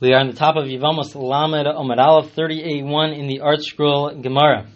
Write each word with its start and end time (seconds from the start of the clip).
We 0.00 0.12
are 0.12 0.20
on 0.20 0.28
the 0.28 0.32
top 0.32 0.54
of 0.54 0.66
Yevamos 0.66 1.16
Lamed 1.16 1.66
Amud 1.66 1.98
Aleph 1.98 2.32
38.1 2.36 3.18
in 3.18 3.26
the 3.26 3.40
Art 3.40 3.64
Scroll 3.64 4.14
Gemara. 4.22 4.68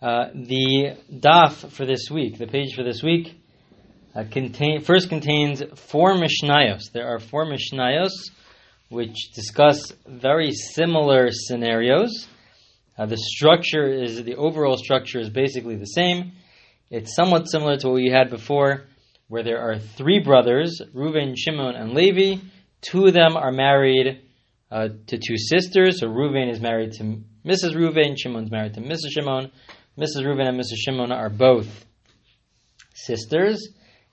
Uh, 0.00 0.26
the 0.32 0.96
daf 1.12 1.72
for 1.72 1.84
this 1.84 2.08
week, 2.08 2.38
the 2.38 2.46
page 2.46 2.76
for 2.76 2.84
this 2.84 3.02
week, 3.02 3.36
uh, 4.14 4.22
contain, 4.30 4.80
first 4.82 5.08
contains 5.08 5.60
four 5.74 6.14
Mishnayos. 6.14 6.92
There 6.92 7.08
are 7.08 7.18
four 7.18 7.46
Mishnayos 7.46 8.12
which 8.90 9.32
discuss 9.34 9.92
very 10.06 10.52
similar 10.52 11.30
scenarios. 11.32 12.28
Uh, 12.96 13.06
the 13.06 13.16
structure 13.16 13.88
is, 13.88 14.22
the 14.22 14.36
overall 14.36 14.76
structure 14.76 15.18
is 15.18 15.30
basically 15.30 15.74
the 15.74 15.84
same. 15.84 16.30
It's 16.90 17.16
somewhat 17.16 17.50
similar 17.50 17.76
to 17.78 17.88
what 17.88 17.96
we 17.96 18.10
had 18.10 18.30
before, 18.30 18.84
where 19.26 19.42
there 19.42 19.60
are 19.60 19.80
three 19.80 20.20
brothers, 20.20 20.80
Reuven, 20.94 21.34
Shimon, 21.36 21.74
and 21.74 21.92
Levi, 21.92 22.40
Two 22.80 23.06
of 23.06 23.14
them 23.14 23.36
are 23.36 23.52
married 23.52 24.22
uh, 24.70 24.88
to 25.06 25.18
two 25.18 25.36
sisters. 25.36 26.00
So 26.00 26.08
Reuven 26.08 26.50
is 26.50 26.60
married 26.60 26.92
to 26.92 27.22
Mrs. 27.44 27.74
Reuven, 27.74 28.16
Shimon's 28.18 28.50
married 28.50 28.74
to 28.74 28.80
Mrs. 28.80 29.10
Shimon. 29.12 29.50
Mrs. 29.98 30.22
Reuven 30.22 30.48
and 30.48 30.58
Mrs. 30.58 30.76
Shimon 30.76 31.12
are 31.12 31.30
both 31.30 31.86
sisters. 32.94 33.68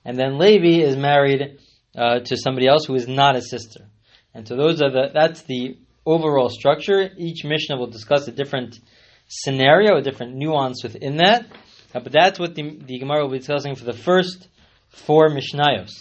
And 0.05 0.17
then 0.17 0.37
Levi 0.37 0.83
is 0.83 0.95
married 0.95 1.57
uh, 1.95 2.19
to 2.19 2.37
somebody 2.37 2.67
else 2.67 2.85
who 2.85 2.95
is 2.95 3.07
not 3.07 3.35
a 3.35 3.41
sister. 3.41 3.89
And 4.33 4.47
so 4.47 4.55
those 4.55 4.81
are 4.81 4.91
the 4.91 5.09
that's 5.13 5.43
the 5.43 5.77
overall 6.05 6.49
structure. 6.49 7.09
Each 7.17 7.43
Mishnah 7.43 7.77
will 7.77 7.87
discuss 7.87 8.27
a 8.27 8.31
different 8.31 8.79
scenario, 9.27 9.97
a 9.97 10.01
different 10.01 10.35
nuance 10.35 10.83
within 10.83 11.17
that. 11.17 11.45
Uh, 11.93 11.99
but 11.99 12.11
that's 12.11 12.39
what 12.39 12.55
the, 12.55 12.79
the 12.85 12.99
Gemara 12.99 13.23
will 13.23 13.31
be 13.31 13.39
discussing 13.39 13.75
for 13.75 13.85
the 13.85 13.93
first 13.93 14.47
four 14.89 15.29
Mishnayos. 15.29 15.91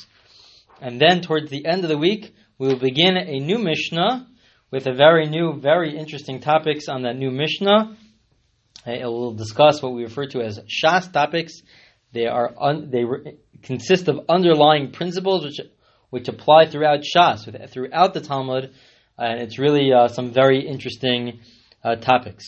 And 0.80 1.00
then 1.00 1.20
towards 1.20 1.50
the 1.50 1.66
end 1.66 1.84
of 1.84 1.90
the 1.90 1.98
week, 1.98 2.34
we 2.62 2.68
will 2.68 2.78
begin 2.78 3.16
a 3.16 3.40
new 3.40 3.58
Mishnah 3.58 4.24
with 4.70 4.86
a 4.86 4.92
very 4.92 5.28
new, 5.28 5.58
very 5.58 5.98
interesting 5.98 6.38
topics 6.38 6.86
on 6.86 7.02
that 7.02 7.16
new 7.16 7.32
Mishnah. 7.32 7.96
It 8.86 9.04
will 9.04 9.34
discuss 9.34 9.82
what 9.82 9.92
we 9.92 10.04
refer 10.04 10.26
to 10.26 10.42
as 10.42 10.60
Shas 10.60 11.12
topics. 11.12 11.54
They 12.12 12.26
are 12.26 12.54
un, 12.56 12.88
they 12.88 13.02
re, 13.02 13.36
consist 13.64 14.06
of 14.06 14.26
underlying 14.28 14.92
principles 14.92 15.42
which 15.42 15.58
which 16.10 16.28
apply 16.28 16.66
throughout 16.66 17.00
Shas, 17.00 17.40
throughout 17.68 18.14
the 18.14 18.20
Talmud, 18.20 18.72
and 19.18 19.40
it's 19.40 19.58
really 19.58 19.92
uh, 19.92 20.06
some 20.06 20.30
very 20.30 20.64
interesting 20.64 21.40
uh, 21.82 21.96
topics. 21.96 22.44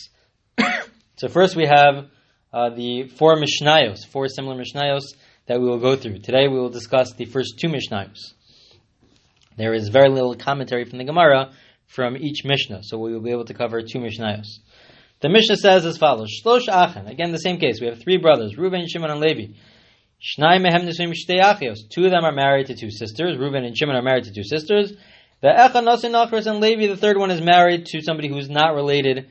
so 1.17 1.27
first 1.27 1.57
we 1.57 1.65
have 1.65 2.05
uh, 2.53 2.69
the 2.69 3.09
four 3.17 3.35
Mishnayos, 3.35 4.07
four 4.09 4.29
similar 4.29 4.55
Mishnayos 4.55 5.03
that 5.47 5.59
we 5.59 5.67
will 5.67 5.79
go 5.79 5.97
through. 5.97 6.19
Today 6.19 6.47
we 6.47 6.57
will 6.57 6.69
discuss 6.69 7.11
the 7.17 7.25
first 7.25 7.59
two 7.59 7.67
Mishnayos. 7.67 8.34
There 9.57 9.73
is 9.73 9.89
very 9.89 10.09
little 10.09 10.35
commentary 10.35 10.85
from 10.85 10.97
the 10.97 11.05
Gemara 11.05 11.51
from 11.87 12.17
each 12.17 12.43
Mishnah, 12.43 12.81
so 12.83 12.97
we 12.97 13.13
will 13.13 13.21
be 13.21 13.31
able 13.31 13.45
to 13.45 13.53
cover 13.53 13.81
two 13.81 13.99
Mishnayos. 13.99 14.59
The 15.21 15.29
Mishnah 15.29 15.57
says 15.57 15.85
as 15.85 15.97
follows: 15.97 16.29
Shlosh 16.43 16.67
Achen. 16.67 17.07
Again, 17.07 17.31
the 17.31 17.37
same 17.37 17.59
case. 17.59 17.79
We 17.79 17.87
have 17.87 18.01
three 18.01 18.17
brothers: 18.17 18.57
Reuben, 18.57 18.87
Shimon, 18.87 19.11
and 19.11 19.19
Levi. 19.19 19.53
Shnai 20.21 20.59
mehem 20.59 20.87
nesuim 20.87 21.13
shtei 21.13 21.41
achios. 21.41 21.77
Two 21.89 22.05
of 22.05 22.11
them 22.11 22.25
are 22.25 22.31
married 22.31 22.67
to 22.67 22.75
two 22.75 22.89
sisters. 22.89 23.37
Reuben 23.37 23.63
and 23.63 23.77
Shimon 23.77 23.95
are 23.95 24.01
married 24.01 24.25
to 24.25 24.33
two 24.33 24.43
sisters. 24.43 24.93
The 25.41 25.49
Echa 25.49 25.83
Nasin 25.83 26.47
and 26.47 26.59
Levi. 26.59 26.87
The 26.87 26.97
third 26.97 27.17
one 27.17 27.31
is 27.31 27.41
married 27.41 27.85
to 27.87 28.01
somebody 28.01 28.29
who 28.29 28.37
is 28.37 28.49
not 28.49 28.73
related 28.73 29.27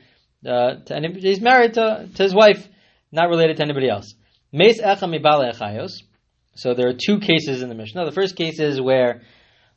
uh, 0.47 0.75
to 0.85 0.95
anybody. 0.95 1.27
He's 1.27 1.41
married 1.41 1.73
to, 1.73 2.07
to 2.13 2.23
his 2.23 2.33
wife, 2.33 2.67
not 3.11 3.29
related 3.29 3.57
to 3.57 3.63
anybody 3.63 3.89
else. 3.89 4.13
Meis 4.53 4.81
Echa 4.81 5.01
mibale 5.01 5.53
echayos. 5.53 5.91
So 6.55 6.73
there 6.73 6.87
are 6.87 6.93
two 6.93 7.19
cases 7.19 7.61
in 7.61 7.69
the 7.69 7.75
Mishnah. 7.75 8.05
The 8.05 8.11
first 8.13 8.35
case 8.37 8.59
is 8.59 8.79
where 8.79 9.23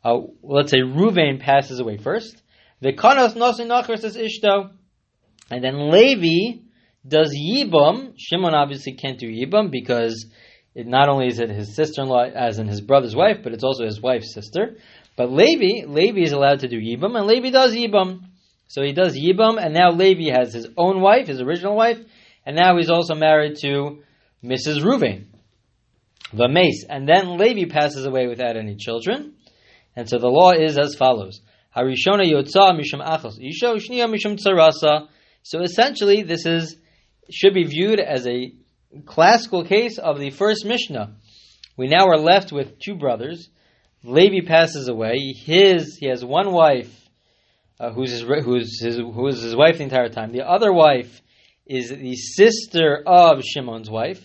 uh, 0.05 0.19
let's 0.43 0.71
say 0.71 0.79
Ruvain 0.79 1.41
passes 1.41 1.81
away 1.81 1.97
first. 1.97 2.43
Nosin 2.83 3.67
nachar 3.67 3.99
says 3.99 4.17
ishto, 4.17 4.71
and 5.51 5.65
then 5.65 5.91
Levi 5.91 6.61
does 7.07 7.35
yibum. 7.35 8.15
Shimon 8.17 8.55
obviously 8.55 8.95
can't 8.95 9.19
do 9.19 9.29
yibum 9.29 9.71
because 9.71 10.27
it 10.75 10.87
not 10.87 11.09
only 11.09 11.27
is 11.27 11.41
it 11.41 11.51
his 11.51 11.75
sister-in-law 11.75 12.27
as 12.35 12.59
in 12.59 12.69
his 12.69 12.81
brother's 12.81 13.17
wife, 13.17 13.39
but 13.43 13.53
it's 13.53 13.65
also 13.65 13.85
his 13.85 14.01
wife's 14.01 14.33
sister. 14.33 14.77
But 15.17 15.33
Levi, 15.33 15.87
Levi 15.87 16.21
is 16.21 16.33
allowed 16.33 16.61
to 16.61 16.69
do 16.69 16.81
yibum, 16.81 17.19
and 17.19 17.27
Levi 17.27 17.51
does 17.51 17.75
yibum. 17.75 18.21
So 18.69 18.83
he 18.83 18.93
does 18.93 19.19
yibum, 19.19 19.61
and 19.61 19.75
now 19.75 19.91
Levi 19.91 20.31
has 20.31 20.53
his 20.53 20.69
own 20.77 21.01
wife, 21.01 21.27
his 21.27 21.41
original 21.41 21.75
wife, 21.75 21.99
and 22.47 22.55
now 22.55 22.77
he's 22.77 22.91
also 22.91 23.15
married 23.15 23.57
to 23.63 24.03
Mrs. 24.45 24.83
Ruvain. 24.83 25.25
The 26.33 26.49
mace, 26.49 26.85
and 26.89 27.09
then 27.09 27.39
Levi 27.39 27.73
passes 27.73 28.05
away 28.05 28.27
without 28.27 28.57
any 28.57 28.77
children. 28.77 29.35
And 29.99 30.09
so 30.09 30.19
the 30.19 30.29
law 30.29 30.53
is 30.53 30.79
as 30.79 30.95
follows. 30.95 31.41
Harishona 31.77 32.25
yotza 32.25 32.71
mishum 32.71 33.05
achos 33.05 33.37
isha, 33.45 33.67
ushniya 33.67 34.07
mishum 34.07 34.39
tsarasa. 34.39 35.09
So 35.43 35.61
essentially, 35.61 36.23
this 36.23 36.47
is 36.47 36.77
should 37.31 37.53
be 37.53 37.65
viewed 37.65 37.99
as 37.99 38.25
a 38.29 38.53
classical 39.07 39.65
case 39.65 39.99
of 39.99 40.21
the 40.21 40.31
first 40.31 40.65
Mishnah. 40.65 41.17
We 41.77 41.89
now 41.89 42.07
are 42.07 42.17
left 42.17 42.53
with 42.53 42.79
two 42.79 42.95
brothers. 42.95 43.49
Levi 44.05 44.47
passes 44.47 44.87
away. 44.87 45.35
His 45.37 45.97
he 45.99 46.07
has 46.07 46.25
one 46.25 46.53
wife, 46.53 46.95
uh, 47.81 47.91
who's 47.91 48.13
his 48.13 48.23
who's 48.23 48.81
his 48.81 48.99
who's 48.99 49.43
his 49.43 49.57
wife 49.57 49.79
the 49.79 49.83
entire 49.83 50.11
time. 50.11 50.31
The 50.31 50.47
other 50.49 50.73
wife 50.73 51.21
is 51.67 51.91
the 51.91 52.15
sister 52.15 53.03
of 53.05 53.43
Shimon's 53.43 53.91
wife, 53.91 54.23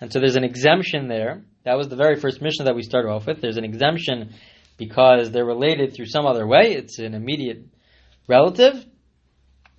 and 0.00 0.10
so 0.10 0.18
there's 0.18 0.36
an 0.36 0.44
exemption 0.44 1.08
there. 1.08 1.42
That 1.66 1.76
was 1.76 1.88
the 1.88 1.96
very 1.96 2.18
first 2.18 2.40
Mishnah 2.40 2.64
that 2.64 2.74
we 2.74 2.82
started 2.82 3.10
off 3.10 3.26
with. 3.26 3.42
There's 3.42 3.58
an 3.58 3.64
exemption 3.64 4.32
because 4.80 5.30
they're 5.30 5.44
related 5.44 5.94
through 5.94 6.06
some 6.06 6.26
other 6.26 6.46
way. 6.46 6.72
It's 6.72 6.98
an 6.98 7.14
immediate 7.14 7.66
relative. 8.26 8.84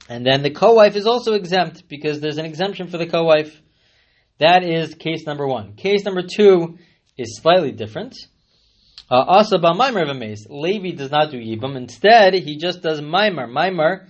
And 0.08 0.26
then 0.26 0.44
the 0.44 0.52
co-wife 0.52 0.96
is 0.96 1.08
also 1.08 1.34
exempt 1.34 1.90
because 1.90 2.22
there's 2.22 2.38
an 2.38 2.46
exemption 2.46 2.88
for 2.88 2.98
the 2.98 3.08
co-wife. 3.08 3.60
That 4.38 4.64
is 4.64 4.94
case 4.94 5.26
number 5.26 5.48
one. 5.48 5.74
Case 5.74 6.06
number 6.06 6.22
two 6.22 6.78
is 7.18 7.40
slightly 7.42 7.72
different. 7.72 8.16
Uh, 9.10 9.26
Asa 9.28 9.58
ba 9.58 9.74
Maimar 9.74 10.06
v'meis. 10.06 10.40
Levi 10.50 10.92
does 10.96 11.12
not 11.12 11.32
do 11.32 11.38
Yibam. 11.38 11.76
Instead, 11.76 12.34
he 12.36 12.58
just 12.58 12.82
does 12.82 13.02
Maimar. 13.02 13.48
Maimar, 13.50 14.08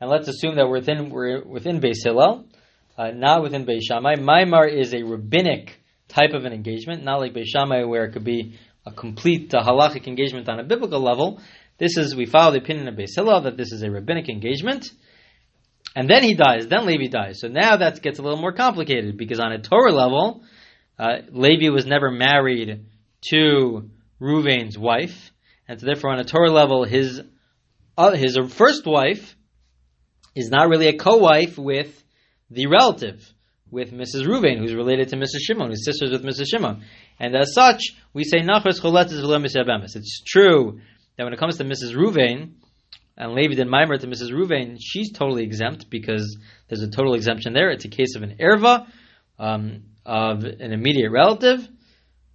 and 0.00 0.10
let's 0.10 0.28
assume 0.28 0.56
that 0.56 0.66
we're 0.66 0.80
within, 0.80 1.08
we're 1.08 1.42
within 1.44 1.80
Beis 1.80 2.04
Hillel, 2.04 2.46
uh, 2.98 3.12
not 3.12 3.42
within 3.42 3.64
Beis 3.64 3.82
Shammai. 3.88 4.16
Maimar 4.16 4.68
is 4.68 4.92
a 4.92 5.02
rabbinic 5.02 5.80
type 6.08 6.32
of 6.34 6.44
an 6.44 6.52
engagement, 6.52 7.04
not 7.04 7.20
like 7.20 7.32
Beis 7.32 7.46
Shammai 7.46 7.84
where 7.84 8.04
it 8.04 8.12
could 8.12 8.24
be 8.24 8.58
a 8.84 8.92
complete 8.92 9.54
uh, 9.54 9.62
halachic 9.62 10.06
engagement 10.06 10.48
on 10.48 10.58
a 10.58 10.64
biblical 10.64 11.00
level. 11.00 11.40
This 11.78 11.96
is, 11.96 12.14
we 12.14 12.26
follow 12.26 12.52
the 12.52 12.58
opinion 12.58 12.88
of 12.88 12.94
Beis 12.94 13.14
Hillel 13.14 13.42
that 13.42 13.56
this 13.56 13.72
is 13.72 13.82
a 13.82 13.90
rabbinic 13.90 14.28
engagement. 14.28 14.90
And 15.94 16.08
then 16.08 16.22
he 16.22 16.34
dies, 16.34 16.66
then 16.68 16.86
Levi 16.86 17.08
dies. 17.08 17.40
So 17.40 17.48
now 17.48 17.76
that 17.76 18.00
gets 18.02 18.18
a 18.18 18.22
little 18.22 18.40
more 18.40 18.52
complicated 18.52 19.16
because 19.16 19.40
on 19.40 19.52
a 19.52 19.60
Torah 19.60 19.92
level, 19.92 20.42
uh, 20.98 21.18
Levi 21.30 21.70
was 21.70 21.86
never 21.86 22.10
married 22.10 22.86
to 23.30 23.90
Ruvain's 24.20 24.78
wife. 24.78 25.30
And 25.68 25.80
so 25.80 25.86
therefore 25.86 26.10
on 26.10 26.20
a 26.20 26.24
Torah 26.24 26.50
level, 26.50 26.84
his, 26.84 27.20
uh, 27.96 28.12
his 28.12 28.38
first 28.50 28.86
wife 28.86 29.36
is 30.34 30.50
not 30.50 30.68
really 30.68 30.88
a 30.88 30.96
co-wife 30.96 31.58
with 31.58 32.02
the 32.50 32.66
relative 32.66 33.22
with 33.72 33.90
Mrs. 33.90 34.26
Ruvain, 34.26 34.58
who's 34.58 34.74
related 34.74 35.08
to 35.08 35.16
Mrs. 35.16 35.40
Shimon, 35.40 35.70
who's 35.70 35.84
sisters 35.84 36.10
with 36.10 36.22
Mrs. 36.22 36.48
Shimon. 36.48 36.84
And 37.18 37.34
as 37.34 37.54
such, 37.54 37.82
we 38.12 38.22
say 38.22 38.40
Nachras 38.40 38.80
Choletzes 38.80 39.24
V'lo 39.24 39.82
It's 39.82 40.22
true 40.24 40.78
that 41.16 41.24
when 41.24 41.32
it 41.32 41.40
comes 41.40 41.56
to 41.56 41.64
Mrs. 41.64 41.94
Ruvain, 41.96 42.52
and 43.16 43.32
Levi 43.32 43.54
did 43.54 43.66
Maimer 43.66 43.98
to 43.98 44.06
Mrs. 44.06 44.30
Ruvain, 44.30 44.76
she's 44.78 45.10
totally 45.10 45.42
exempt 45.42 45.88
because 45.88 46.38
there's 46.68 46.82
a 46.82 46.90
total 46.90 47.14
exemption 47.14 47.54
there. 47.54 47.70
It's 47.70 47.86
a 47.86 47.88
case 47.88 48.14
of 48.14 48.22
an 48.22 48.36
erva, 48.38 48.86
um, 49.38 49.84
of 50.04 50.44
an 50.44 50.72
immediate 50.72 51.10
relative, 51.10 51.66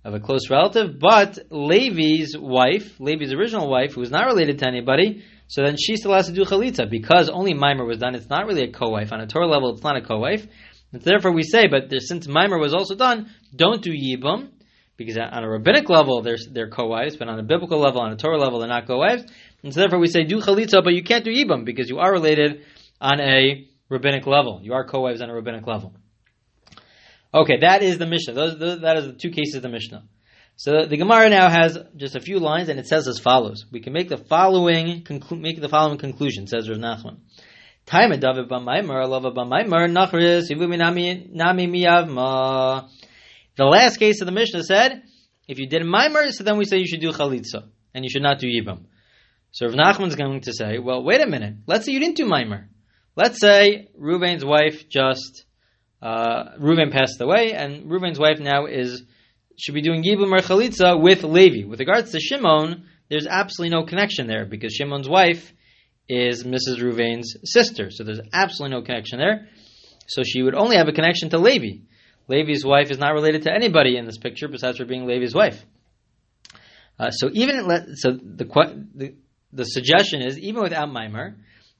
of 0.03 0.15
a 0.15 0.19
close 0.19 0.49
relative. 0.49 0.97
But 0.99 1.37
Levi's 1.51 2.35
wife, 2.35 2.99
Levi's 2.99 3.33
original 3.33 3.69
wife, 3.69 3.93
who 3.93 4.01
is 4.01 4.09
not 4.09 4.25
related 4.25 4.59
to 4.59 4.67
anybody, 4.67 5.23
so 5.47 5.63
then 5.63 5.75
she 5.77 5.97
still 5.97 6.13
has 6.13 6.27
to 6.27 6.33
do 6.33 6.45
chalitza 6.45 6.89
because 6.89 7.29
only 7.29 7.53
Maimer 7.53 7.85
was 7.85 8.00
done. 8.00 8.15
It's 8.15 8.29
not 8.29 8.47
really 8.47 8.63
a 8.63 8.71
co-wife 8.71 9.13
on 9.13 9.21
a 9.21 9.27
Torah 9.27 9.47
level. 9.47 9.73
It's 9.73 9.83
not 9.83 9.97
a 9.97 10.01
co-wife. 10.01 10.45
And 10.92 11.01
therefore 11.01 11.31
we 11.31 11.44
say, 11.44 11.68
but 11.68 11.89
there, 11.89 12.00
since 12.00 12.28
Mimer 12.28 12.57
was 12.57 12.74
also 12.74 12.95
done, 12.95 13.30
don't 13.56 13.81
do 13.81 13.92
Yibum, 13.92 14.50
because 14.95 15.18
on 15.18 15.44
a 15.44 15.50
rabbinic 15.50 15.89
level 15.89 16.22
they're, 16.22 16.38
they're 16.51 16.69
co-wives, 16.69 17.18
but 17.18 17.28
on 17.28 17.39
a 17.39 17.44
biblical 17.44 17.80
level, 17.80 18.01
on 18.01 18.12
a 18.12 18.18
Torah 18.18 18.39
level, 18.39 18.60
they're 18.60 18.69
not 18.69 18.88
co-wives. 18.88 19.24
And 19.63 19.74
so 19.74 19.81
therefore 19.81 20.00
we 20.00 20.07
say 20.07 20.24
do 20.24 20.42
Chalitza, 20.42 20.84
but 20.84 20.94
you 20.94 21.04
can't 21.04 21.25
do 21.25 21.31
Yibum, 21.31 21.66
because 21.66 21.89
you 21.89 22.00
are 22.00 22.12
related 22.12 22.63
on 23.01 23.19
a 23.19 23.68
rabbinic 23.89 24.25
level. 24.25 24.60
You 24.63 24.74
are 24.74 24.86
co-wives 24.86 25.22
on 25.22 25.30
a 25.30 25.34
rabbinic 25.34 25.68
level. 25.68 25.94
Okay, 27.34 27.60
that 27.62 27.84
is 27.84 27.98
the 27.98 28.07
Mishnah. 28.07 28.34
Those, 28.34 28.57
those, 28.57 28.81
that 28.81 28.98
is 28.98 29.07
the 29.07 29.13
two 29.13 29.30
cases 29.30 29.56
of 29.56 29.62
the 29.62 29.69
Mishnah. 29.69 30.04
So 30.56 30.86
the, 30.86 30.98
Gemara 30.98 31.30
now 31.30 31.50
has 31.50 31.78
just 31.95 32.16
a 32.16 32.19
few 32.19 32.39
lines, 32.39 32.69
and 32.69 32.80
it 32.80 32.88
says 32.88 33.07
as 33.07 33.19
follows. 33.19 33.66
We 33.72 33.80
can 33.80 33.94
make 33.94 34.10
the 34.10 34.18
following 34.18 35.04
conclu- 35.04 35.39
make 35.39 35.62
the 35.62 35.69
following 35.69 36.00
conclusion, 36.00 36.48
says 36.48 36.68
Rav 36.68 36.80
Nachman. 36.80 37.18
Time 37.88 38.12
David 38.12 38.51
lava 38.51 39.31
b'maimer, 39.31 39.89
nachris, 39.89 40.50
nami 41.31 41.68
miyavma. 41.68 42.89
The 43.56 43.63
last 43.63 43.98
case 43.98 44.19
of 44.22 44.25
the 44.25 44.34
Mishnah 44.34 44.63
said, 44.63 45.04
if 45.48 45.57
you 45.57 45.68
did 45.68 45.84
maimer, 45.84 46.30
so 46.31 46.44
then 46.44 46.57
we 46.57 46.66
say 46.66 46.78
you 46.78 46.86
should 46.86 47.00
do 47.00 47.12
chalitza, 47.12 47.69
and 47.94 48.04
you 48.04 48.10
should 48.10 48.22
not 48.22 48.39
do 48.39 48.48
yibam. 48.48 48.88
So 49.51 49.68
Rav 49.68 49.75
Nachman's 49.75 50.16
going 50.16 50.42
to 50.42 50.54
say, 50.54 50.80
well, 50.80 51.01
wait 51.01 51.22
a 51.22 51.28
minute. 51.28 51.56
Let's 51.66 51.86
say 51.86 51.94
you 51.94 52.01
didn't 52.01 52.18
do 52.18 52.25
Maimer. 52.25 52.66
Let's 53.16 53.39
say 53.39 53.88
Reuven's 53.98 54.44
wife 54.44 54.89
just, 54.89 55.45
uh, 56.01 56.57
passed 56.92 57.22
away, 57.22 57.54
and 57.54 57.89
Reuven's 57.89 58.19
wife 58.19 58.39
now 58.39 58.66
is, 58.66 59.01
should 59.57 59.74
be 59.74 59.81
doing 59.81 60.04
Yibum 60.04 60.31
or 60.34 60.42
Chalitza 60.42 61.01
with 61.01 61.24
Levi. 61.24 61.66
With 61.66 61.80
regards 61.80 62.12
to 62.12 62.19
Shimon, 62.19 62.86
there's 63.10 63.25
absolutely 63.25 63.75
no 63.75 63.86
connection 63.86 64.28
there, 64.28 64.45
because 64.45 64.74
Shimon's 64.74 65.07
wife 65.07 65.54
is 66.09 66.44
Mrs. 66.44 66.81
Reuven's 66.81 67.36
sister. 67.44 67.92
So 67.92 68.04
there's 68.04 68.21
absolutely 68.33 68.77
no 68.77 68.83
connection 68.83 69.19
there. 69.19 69.48
So 70.07 70.24
she 70.24 70.42
would 70.42 70.56
only 70.56 70.77
have 70.77 70.88
a 70.88 70.94
connection 70.94 71.30
to 71.31 71.38
Levi. 71.38 71.83
Levi's 72.27 72.65
wife 72.65 72.92
is 72.92 72.98
not 72.98 73.13
related 73.13 73.44
to 73.44 73.54
anybody 73.54 73.98
in 73.98 74.06
this 74.06 74.18
picture 74.18 74.48
besides 74.48 74.77
her 74.80 74.86
being 74.86 75.06
Levi's 75.06 75.36
wife. 75.36 75.63
Uh, 77.00 77.12
so 77.12 77.30
even 77.33 77.95
so, 77.95 78.12
the, 78.12 78.45
the, 78.95 79.15
the 79.54 79.63
suggestion 79.63 80.21
is 80.21 80.38
even 80.39 80.63
without 80.63 80.89
Maimer, 80.89 81.36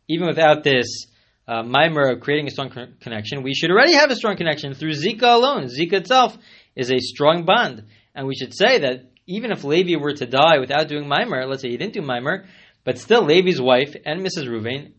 even 0.08 0.28
without 0.28 0.64
this 0.64 1.08
uh, 1.48 1.64
Maimer 1.64 2.14
of 2.14 2.22
creating 2.22 2.48
a 2.48 2.52
strong 2.52 2.70
connection, 3.00 3.44
we 3.44 3.54
should 3.54 3.72
already 3.72 3.94
have 3.94 4.12
a 4.12 4.16
strong 4.16 4.38
connection 4.38 4.74
through 4.74 4.92
Zika 4.92 5.34
alone. 5.34 5.66
Zika 5.66 5.94
itself 5.94 6.38
is 6.76 6.92
a 6.92 7.00
strong 7.00 7.46
bond, 7.46 7.84
and 8.14 8.28
we 8.28 8.36
should 8.36 8.54
say 8.54 8.80
that 8.80 9.06
even 9.26 9.52
if 9.52 9.64
Levi 9.64 10.00
were 10.00 10.14
to 10.14 10.26
die 10.26 10.60
without 10.60 10.88
doing 10.88 11.06
Maimer, 11.06 11.48
let's 11.48 11.62
say 11.62 11.70
he 11.70 11.78
didn't 11.78 11.94
do 11.94 12.02
Maimer, 12.02 12.46
but 12.88 12.98
still 12.98 13.26
Levi's 13.26 13.60
wife 13.60 13.98
and 14.06 14.22
Mrs. 14.22 14.48
Ruvain 14.48 14.94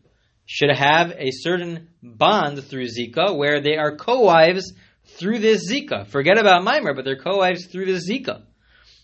should 0.45 0.69
have 0.69 1.09
a 1.09 1.31
certain 1.31 1.89
bond 2.03 2.63
through 2.63 2.85
Zika 2.85 3.35
where 3.35 3.61
they 3.61 3.77
are 3.77 3.95
co-wives 3.95 4.73
through 5.17 5.39
this 5.39 5.67
Zika. 5.67 6.05
Forget 6.05 6.37
about 6.37 6.61
Maimer, 6.61 6.95
but 6.95 7.03
they're 7.03 7.19
co-wives 7.19 7.65
through 7.65 7.87
this 7.87 8.07
Zika. 8.07 8.43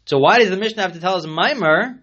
So 0.05 0.19
why 0.19 0.37
does 0.37 0.51
the 0.51 0.57
Mishnah 0.57 0.83
have 0.83 0.93
to 0.93 0.99
tell 0.99 1.15
us 1.15 1.25
Maimer? 1.25 1.97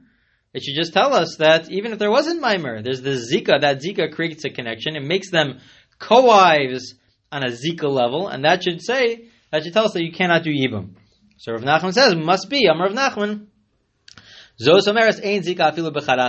It 0.54 0.64
should 0.64 0.74
just 0.74 0.92
tell 0.92 1.14
us 1.14 1.36
that 1.38 1.70
even 1.70 1.92
if 1.92 2.00
there 2.00 2.10
wasn't 2.10 2.42
Maimer, 2.42 2.82
there's 2.82 3.00
the 3.00 3.10
Zika. 3.10 3.60
That 3.60 3.80
Zika 3.80 4.12
creates 4.12 4.44
a 4.44 4.50
connection. 4.50 4.96
It 4.96 5.04
makes 5.04 5.30
them 5.30 5.60
co-wives 6.00 6.96
on 7.30 7.44
a 7.44 7.50
Zika 7.50 7.88
level, 7.88 8.26
and 8.26 8.44
that 8.44 8.64
should 8.64 8.82
say, 8.82 9.28
that 9.52 9.62
should 9.62 9.72
tell 9.72 9.84
us 9.84 9.92
that 9.92 10.02
you 10.02 10.10
cannot 10.10 10.42
do 10.42 10.50
Yibum. 10.50 10.96
So 11.36 11.52
Rav 11.52 11.62
Nachman 11.62 11.92
says, 11.92 12.16
must 12.16 12.50
be, 12.50 12.66
Amar 12.66 12.88
Rav 12.88 12.96
Nachman, 12.96 13.46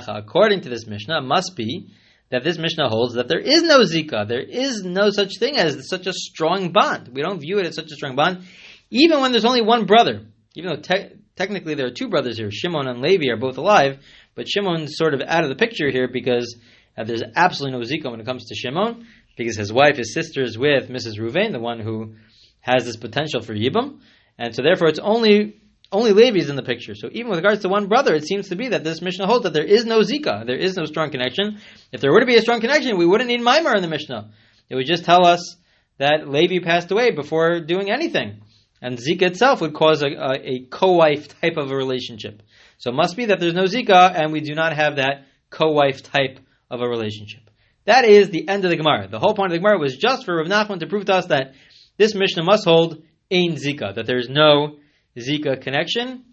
According 0.07 0.61
to 0.61 0.69
this 0.69 0.87
Mishnah, 0.87 1.21
must 1.21 1.55
be 1.55 1.93
that 2.29 2.43
this 2.43 2.57
Mishnah 2.57 2.89
holds 2.89 3.13
that 3.15 3.27
there 3.27 3.39
is 3.39 3.61
no 3.63 3.81
Zika. 3.81 4.27
There 4.27 4.41
is 4.41 4.83
no 4.83 5.11
such 5.11 5.37
thing 5.37 5.55
as 5.57 5.87
such 5.87 6.07
a 6.07 6.13
strong 6.13 6.71
bond. 6.71 7.09
We 7.13 7.21
don't 7.21 7.39
view 7.39 7.59
it 7.59 7.67
as 7.67 7.75
such 7.75 7.91
a 7.91 7.95
strong 7.95 8.15
bond, 8.15 8.45
even 8.89 9.21
when 9.21 9.31
there's 9.31 9.45
only 9.45 9.61
one 9.61 9.85
brother. 9.85 10.25
Even 10.55 10.71
though 10.71 10.81
te- 10.81 11.15
technically 11.35 11.75
there 11.75 11.87
are 11.87 11.91
two 11.91 12.09
brothers 12.09 12.37
here, 12.37 12.49
Shimon 12.51 12.87
and 12.87 13.01
Levi 13.01 13.29
are 13.29 13.37
both 13.37 13.57
alive, 13.57 13.99
but 14.35 14.47
Shimon's 14.47 14.97
sort 14.97 15.13
of 15.13 15.21
out 15.21 15.43
of 15.43 15.49
the 15.49 15.55
picture 15.55 15.89
here 15.89 16.07
because 16.07 16.57
uh, 16.97 17.03
there's 17.03 17.23
absolutely 17.35 17.79
no 17.79 17.85
Zika 17.85 18.09
when 18.09 18.19
it 18.19 18.25
comes 18.25 18.45
to 18.45 18.55
Shimon, 18.55 19.05
because 19.37 19.57
his 19.57 19.73
wife 19.73 19.99
is 19.99 20.13
sisters 20.13 20.57
with 20.57 20.89
Mrs. 20.89 21.19
Ruvain, 21.19 21.51
the 21.51 21.59
one 21.59 21.79
who 21.79 22.15
has 22.61 22.85
this 22.85 22.97
potential 22.97 23.41
for 23.41 23.53
Yibam. 23.53 23.99
And 24.37 24.55
so 24.55 24.61
therefore 24.63 24.87
it's 24.87 24.99
only 24.99 25.61
only 25.93 26.11
Levi 26.11 26.39
is 26.39 26.49
in 26.49 26.55
the 26.55 26.63
picture. 26.63 26.95
So 26.95 27.07
even 27.11 27.29
with 27.29 27.39
regards 27.39 27.61
to 27.61 27.69
one 27.69 27.87
brother, 27.87 28.13
it 28.15 28.25
seems 28.25 28.49
to 28.49 28.55
be 28.55 28.69
that 28.69 28.83
this 28.83 29.01
Mishnah 29.01 29.27
holds 29.27 29.43
that 29.43 29.53
there 29.53 29.63
is 29.63 29.85
no 29.85 29.99
Zika, 29.99 30.45
there 30.45 30.57
is 30.57 30.75
no 30.75 30.85
strong 30.85 31.11
connection. 31.11 31.59
If 31.91 32.01
there 32.01 32.11
were 32.11 32.19
to 32.19 32.25
be 32.25 32.35
a 32.35 32.41
strong 32.41 32.59
connection, 32.59 32.97
we 32.97 33.05
wouldn't 33.05 33.29
need 33.29 33.41
Maimar 33.41 33.75
in 33.75 33.81
the 33.81 33.87
Mishnah. 33.87 34.31
It 34.69 34.75
would 34.75 34.87
just 34.87 35.05
tell 35.05 35.25
us 35.25 35.55
that 35.99 36.27
Levi 36.27 36.59
passed 36.63 36.91
away 36.91 37.11
before 37.11 37.59
doing 37.59 37.91
anything. 37.91 38.41
And 38.81 38.97
Zika 38.97 39.21
itself 39.21 39.61
would 39.61 39.73
cause 39.73 40.03
a, 40.03 40.07
a, 40.07 40.31
a 40.33 40.65
co-wife 40.69 41.39
type 41.39 41.55
of 41.57 41.71
a 41.71 41.75
relationship. 41.75 42.41
So 42.79 42.89
it 42.89 42.95
must 42.95 43.15
be 43.15 43.25
that 43.25 43.39
there's 43.39 43.53
no 43.53 43.63
Zika, 43.63 44.13
and 44.13 44.33
we 44.33 44.41
do 44.41 44.55
not 44.55 44.75
have 44.75 44.97
that 44.97 45.27
co-wife 45.49 46.03
type 46.03 46.39
of 46.69 46.81
a 46.81 46.89
relationship. 46.89 47.49
That 47.85 48.03
is 48.03 48.29
the 48.29 48.47
end 48.47 48.65
of 48.65 48.71
the 48.71 48.77
Gemara. 48.77 49.07
The 49.07 49.19
whole 49.19 49.35
point 49.35 49.51
of 49.51 49.53
the 49.53 49.59
Gemara 49.59 49.77
was 49.77 49.95
just 49.95 50.25
for 50.25 50.35
Rav 50.35 50.47
Nachman 50.47 50.79
to 50.79 50.87
prove 50.87 51.05
to 51.05 51.13
us 51.13 51.27
that 51.27 51.53
this 51.97 52.15
Mishnah 52.15 52.43
must 52.43 52.65
hold 52.65 53.03
Ein 53.31 53.55
Zika, 53.55 53.95
that 53.95 54.05
there 54.05 54.17
is 54.17 54.29
no 54.29 54.77
Zika 55.17 55.61
connection, 55.61 56.25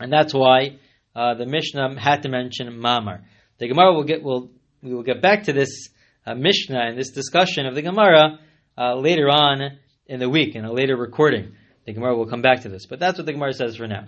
and 0.00 0.12
that's 0.12 0.32
why 0.32 0.78
uh, 1.14 1.34
the 1.34 1.46
Mishnah 1.46 2.00
had 2.00 2.22
to 2.22 2.28
mention 2.28 2.68
Mamar. 2.68 3.22
The 3.58 3.68
Gemara 3.68 3.94
will 3.94 4.04
get 4.04 4.22
will 4.22 4.50
we 4.82 4.94
will 4.94 5.02
get 5.02 5.22
back 5.22 5.44
to 5.44 5.52
this 5.52 5.88
uh, 6.26 6.34
Mishnah 6.34 6.78
and 6.78 6.98
this 6.98 7.10
discussion 7.10 7.66
of 7.66 7.74
the 7.74 7.82
Gemara 7.82 8.38
uh, 8.78 8.94
later 8.96 9.28
on 9.28 9.78
in 10.06 10.20
the 10.20 10.28
week 10.28 10.54
in 10.54 10.64
a 10.64 10.72
later 10.72 10.96
recording. 10.96 11.54
The 11.86 11.92
Gemara 11.92 12.16
will 12.16 12.26
come 12.26 12.42
back 12.42 12.62
to 12.62 12.68
this, 12.68 12.86
but 12.86 12.98
that's 12.98 13.18
what 13.18 13.26
the 13.26 13.32
Gemara 13.32 13.52
says 13.52 13.76
for 13.76 13.86
now. 13.86 14.06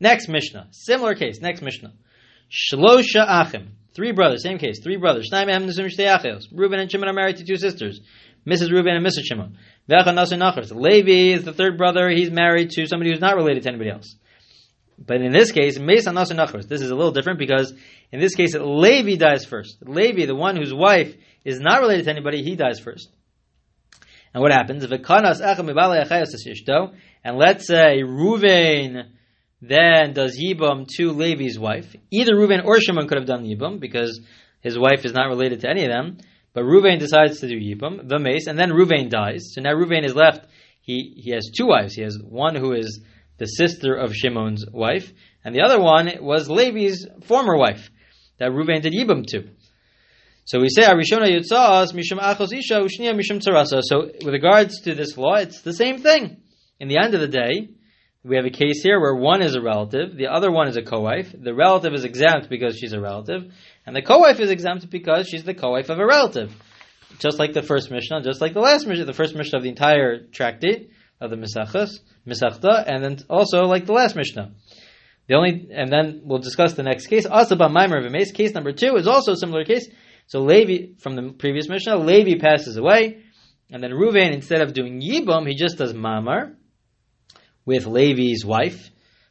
Next 0.00 0.28
Mishnah, 0.28 0.68
similar 0.72 1.14
case. 1.14 1.40
Next 1.40 1.62
Mishnah, 1.62 1.92
Shlosha 2.50 3.24
Achim, 3.26 3.76
three 3.94 4.12
brothers, 4.12 4.42
same 4.42 4.58
case, 4.58 4.80
three 4.82 4.96
brothers. 4.96 5.30
Reuben 5.32 6.80
and 6.80 6.90
Shimon 6.90 7.08
are 7.08 7.12
married 7.12 7.36
to 7.36 7.44
two 7.44 7.56
sisters. 7.56 8.00
Mrs. 8.46 8.70
Reuben 8.70 8.94
and 8.94 9.06
Mrs. 9.06 9.24
Shimon. 9.24 9.56
Levi 9.86 11.34
is 11.34 11.44
the 11.44 11.52
third 11.52 11.76
brother. 11.76 12.08
He's 12.08 12.30
married 12.30 12.70
to 12.70 12.86
somebody 12.86 13.10
who's 13.10 13.20
not 13.20 13.36
related 13.36 13.64
to 13.64 13.68
anybody 13.68 13.90
else. 13.90 14.16
But 14.98 15.20
in 15.20 15.32
this 15.32 15.52
case, 15.52 15.76
this 15.76 16.06
is 16.06 16.90
a 16.90 16.94
little 16.94 17.10
different 17.10 17.38
because 17.38 17.74
in 18.12 18.20
this 18.20 18.34
case, 18.34 18.54
Levi 18.54 19.16
dies 19.16 19.44
first. 19.44 19.76
Levi, 19.82 20.26
the 20.26 20.34
one 20.34 20.56
whose 20.56 20.72
wife 20.72 21.14
is 21.44 21.60
not 21.60 21.80
related 21.80 22.04
to 22.04 22.10
anybody, 22.10 22.42
he 22.42 22.56
dies 22.56 22.78
first. 22.78 23.08
And 24.32 24.42
what 24.42 24.52
happens? 24.52 24.84
And 24.84 24.92
let's 27.38 27.66
say 27.66 28.02
Ruvain 28.02 29.10
then 29.60 30.12
does 30.12 30.38
Yibam 30.38 30.86
to 30.96 31.12
Levi's 31.12 31.58
wife. 31.58 31.94
Either 32.10 32.34
Ruvain 32.34 32.64
or 32.64 32.80
Shimon 32.80 33.08
could 33.08 33.18
have 33.18 33.26
done 33.26 33.44
Yibam 33.44 33.80
because 33.80 34.20
his 34.60 34.78
wife 34.78 35.04
is 35.04 35.12
not 35.12 35.28
related 35.28 35.60
to 35.60 35.68
any 35.68 35.84
of 35.84 35.90
them. 35.90 36.18
But 36.54 36.64
Ruvain 36.64 37.00
decides 37.00 37.40
to 37.40 37.48
do 37.48 37.58
Yibam, 37.58 38.08
the 38.08 38.18
mace, 38.18 38.46
and 38.46 38.58
then 38.58 38.70
Ruvain 38.70 39.10
dies. 39.10 39.52
So 39.52 39.60
now 39.60 39.74
Ruvain 39.74 40.04
is 40.04 40.14
left. 40.14 40.46
He, 40.80 41.14
he 41.16 41.32
has 41.32 41.50
two 41.54 41.66
wives. 41.66 41.94
He 41.94 42.02
has 42.02 42.16
one 42.22 42.54
who 42.54 42.72
is 42.72 43.00
the 43.38 43.46
sister 43.46 43.94
of 43.94 44.14
Shimon's 44.14 44.64
wife, 44.70 45.12
and 45.44 45.54
the 45.54 45.62
other 45.62 45.80
one 45.80 46.10
was 46.20 46.48
Levi's 46.48 47.06
former 47.24 47.56
wife 47.56 47.90
that 48.38 48.52
Ruvain 48.52 48.82
did 48.82 48.92
Yibam 48.92 49.26
to. 49.28 49.48
So 50.44 50.60
we 50.60 50.68
say 50.68 50.82
Arishona 50.82 51.26
Yitzas 51.26 51.92
Mishum 51.92 52.20
Achos 52.20 52.52
Isha 52.52 52.74
Ushnia 52.74 53.14
Mishum 53.14 53.40
Tzarasa. 53.40 53.80
So 53.82 54.10
with 54.24 54.34
regards 54.34 54.82
to 54.82 54.94
this 54.94 55.16
law, 55.16 55.36
it's 55.36 55.62
the 55.62 55.72
same 55.72 55.98
thing. 55.98 56.36
In 56.78 56.88
the 56.88 56.98
end 56.98 57.14
of 57.14 57.20
the 57.20 57.28
day, 57.28 57.70
we 58.24 58.36
have 58.36 58.46
a 58.46 58.50
case 58.50 58.82
here 58.82 58.98
where 58.98 59.14
one 59.14 59.42
is 59.42 59.54
a 59.54 59.60
relative, 59.60 60.16
the 60.16 60.28
other 60.28 60.50
one 60.50 60.66
is 60.66 60.76
a 60.76 60.82
co-wife. 60.82 61.34
The 61.38 61.54
relative 61.54 61.92
is 61.92 62.04
exempt 62.04 62.48
because 62.48 62.78
she's 62.78 62.94
a 62.94 63.00
relative, 63.00 63.52
and 63.86 63.94
the 63.94 64.02
co-wife 64.02 64.40
is 64.40 64.50
exempt 64.50 64.88
because 64.88 65.28
she's 65.28 65.44
the 65.44 65.52
co-wife 65.52 65.90
of 65.90 65.98
a 65.98 66.06
relative. 66.06 66.56
Just 67.18 67.38
like 67.38 67.52
the 67.52 67.62
first 67.62 67.90
Mishnah, 67.90 68.22
just 68.22 68.40
like 68.40 68.54
the 68.54 68.60
last 68.60 68.86
Mishnah, 68.86 69.04
the 69.04 69.12
first 69.12 69.36
Mishnah 69.36 69.58
of 69.58 69.62
the 69.62 69.68
entire 69.68 70.26
tractate 70.26 70.90
of 71.20 71.30
the 71.30 71.36
Misachas, 71.36 72.00
Misachta, 72.26 72.82
and 72.86 73.04
then 73.04 73.18
also 73.28 73.66
like 73.66 73.84
the 73.84 73.92
last 73.92 74.16
Mishnah. 74.16 74.52
The 75.28 75.34
only, 75.34 75.68
and 75.70 75.90
then 75.90 76.22
we'll 76.24 76.38
discuss 76.38 76.74
the 76.74 76.82
next 76.82 77.06
case. 77.06 77.26
Also, 77.26 77.56
Asaba 77.56 77.70
Maimer 77.70 78.02
V'Meis. 78.02 78.34
Case 78.34 78.52
number 78.52 78.72
two 78.72 78.96
is 78.96 79.06
also 79.06 79.32
a 79.32 79.36
similar 79.36 79.64
case. 79.64 79.88
So 80.26 80.40
Levi, 80.40 80.94
from 80.98 81.16
the 81.16 81.32
previous 81.32 81.68
Mishnah, 81.68 81.96
Levi 81.96 82.38
passes 82.38 82.76
away, 82.76 83.22
and 83.70 83.82
then 83.82 83.90
Ruvain, 83.90 84.32
instead 84.32 84.60
of 84.62 84.72
doing 84.72 85.00
Yibam, 85.00 85.46
he 85.46 85.54
just 85.54 85.78
does 85.78 85.92
Mamar, 85.92 86.54
with 87.64 87.86
Levi's 87.86 88.44
wife, 88.44 88.90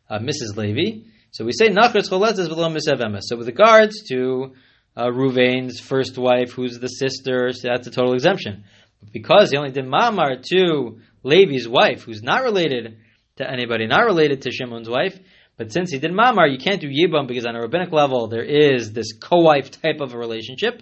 uh, 0.09 0.19
Mrs. 0.19 0.55
Levi. 0.55 1.05
So 1.31 1.45
we 1.45 1.51
say 1.51 1.69
Nachritz 1.69 2.09
Choletzes 2.09 2.47
below 2.47 2.69
Misev 2.69 3.19
So 3.21 3.37
with 3.37 3.47
regards 3.47 4.03
to 4.09 4.53
uh, 4.95 5.07
Ruvain's 5.07 5.79
first 5.79 6.17
wife, 6.17 6.51
who's 6.51 6.79
the 6.79 6.87
sister, 6.87 7.51
so 7.51 7.69
that's 7.69 7.87
a 7.87 7.91
total 7.91 8.13
exemption. 8.13 8.63
But 8.99 9.11
because 9.11 9.51
he 9.51 9.57
only 9.57 9.71
did 9.71 9.85
Mamar 9.85 10.43
to 10.51 10.99
Levi's 11.23 11.67
wife, 11.67 12.03
who's 12.03 12.21
not 12.21 12.43
related 12.43 12.97
to 13.37 13.49
anybody, 13.49 13.87
not 13.87 14.05
related 14.05 14.43
to 14.43 14.51
Shimon's 14.51 14.89
wife, 14.89 15.17
but 15.57 15.71
since 15.71 15.91
he 15.91 15.99
did 15.99 16.11
Mamar, 16.11 16.51
you 16.51 16.57
can't 16.57 16.81
do 16.81 16.89
Yibam 16.89 17.27
because 17.27 17.45
on 17.45 17.55
a 17.55 17.61
rabbinic 17.61 17.91
level 17.91 18.27
there 18.27 18.43
is 18.43 18.91
this 18.91 19.13
co-wife 19.13 19.71
type 19.71 20.01
of 20.01 20.13
a 20.13 20.17
relationship, 20.17 20.81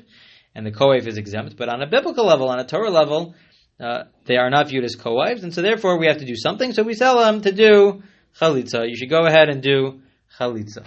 and 0.56 0.66
the 0.66 0.72
co-wife 0.72 1.08
is 1.08 1.18
exempt. 1.18 1.56
But 1.58 1.70
on 1.70 1.82
a 1.82 1.88
biblical 1.88 2.26
level, 2.26 2.50
on 2.50 2.60
a 2.60 2.66
Torah 2.66 2.90
level, 2.90 3.36
uh, 3.82 4.04
they 4.26 4.38
are 4.38 4.50
not 4.50 4.70
viewed 4.70 4.84
as 4.84 4.96
co-wives, 4.96 5.44
and 5.44 5.54
so 5.54 5.62
therefore 5.62 5.98
we 5.98 6.08
have 6.08 6.20
to 6.20 6.26
do 6.26 6.36
something. 6.36 6.72
So 6.74 6.84
we 6.84 6.96
tell 6.96 7.18
them 7.18 7.42
to 7.42 7.52
do 7.52 8.04
chalitza. 8.40 8.88
You 8.88 8.96
should 8.96 9.10
go 9.10 9.26
ahead 9.26 9.50
and 9.50 9.62
do 9.62 10.02
chalitza. 10.38 10.86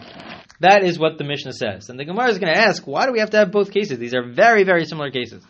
That 0.61 0.85
is 0.85 0.99
what 0.99 1.19
the 1.19 1.25
Mishnah 1.25 1.53
says. 1.53 1.89
And 1.89 1.99
the 1.99 2.05
Gemara 2.05 2.31
is 2.31 2.39
going 2.39 2.55
to 2.55 2.61
ask, 2.61 2.87
why 2.87 3.07
do 3.07 3.13
we 3.13 3.19
have 3.19 3.31
to 3.31 3.39
have 3.39 3.51
both 3.51 3.73
cases? 3.73 3.99
These 3.99 4.15
are 4.15 4.23
very, 4.23 4.65
very 4.65 4.85
similar 4.85 5.11
cases. 5.11 5.45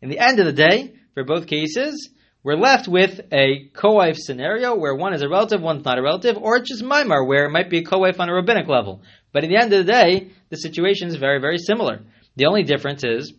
In 0.00 0.10
the 0.10 0.18
end 0.18 0.38
of 0.38 0.46
the 0.46 0.52
day, 0.52 0.94
for 1.14 1.24
both 1.24 1.46
cases, 1.46 2.10
we're 2.44 2.56
left 2.56 2.88
with 2.88 3.20
a 3.32 3.70
co-wife 3.72 4.16
scenario 4.16 4.74
where 4.76 4.94
one 4.94 5.14
is 5.14 5.22
a 5.22 5.28
relative, 5.28 5.62
one's 5.62 5.84
not 5.84 5.98
a 5.98 6.02
relative, 6.02 6.36
or 6.36 6.56
it's 6.56 6.68
just 6.68 6.82
Maimar, 6.82 7.26
where 7.26 7.46
it 7.46 7.50
might 7.50 7.70
be 7.70 7.78
a 7.78 7.84
co-wife 7.84 8.20
on 8.20 8.28
a 8.28 8.34
rabbinic 8.34 8.68
level. 8.68 9.02
But 9.32 9.44
at 9.44 9.48
the 9.48 9.56
end 9.56 9.72
of 9.72 9.86
the 9.86 9.92
day, 9.92 10.30
the 10.50 10.56
situation 10.56 11.08
is 11.08 11.16
very, 11.16 11.40
very 11.40 11.58
similar. 11.58 12.02
The 12.36 12.46
only 12.46 12.64
difference 12.64 13.04
is 13.04 13.32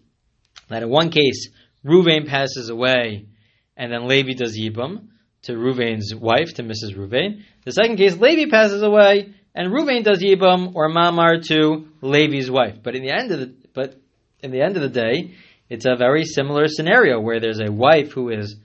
that 0.70 0.84
in 0.84 0.90
one 0.90 1.10
case, 1.10 1.50
Ruvain 1.86 2.28
passes 2.28 2.70
away 2.70 3.28
and 3.76 3.92
then 3.92 4.08
Levi 4.08 4.34
does 4.34 4.58
Yibam 4.58 5.08
to 5.44 5.54
Ruvain's 5.54 6.16
wife, 6.16 6.54
to 6.56 6.64
Mrs. 6.64 6.96
Ruvain. 6.96 7.44
The 7.66 7.72
second 7.72 7.98
case, 7.98 8.16
Levi 8.18 8.50
passes 8.50 8.82
away, 8.82 9.34
and 9.56 9.72
Ruvain 9.72 10.04
does 10.04 10.22
Yibam 10.22 10.76
or 10.76 10.90
Mamar 10.90 11.46
to 11.48 11.88
Levi's 12.02 12.50
wife. 12.50 12.78
But 12.82 12.96
in 12.96 13.04
the 13.04 13.12
end 13.12 13.32
of 13.32 13.40
the 13.40 13.54
but 13.74 13.96
in 14.42 14.52
the 14.52 14.62
end 14.62 14.76
of 14.76 14.84
the 14.84 14.90
day, 14.90 15.36
it's 15.70 15.86
a 15.86 15.96
very 15.96 16.26
similar 16.26 16.68
scenario 16.68 17.20
where 17.20 17.40
there's 17.40 17.60
a 17.60 17.72
wife 17.72 18.12
who 18.12 18.30
is 18.30 18.56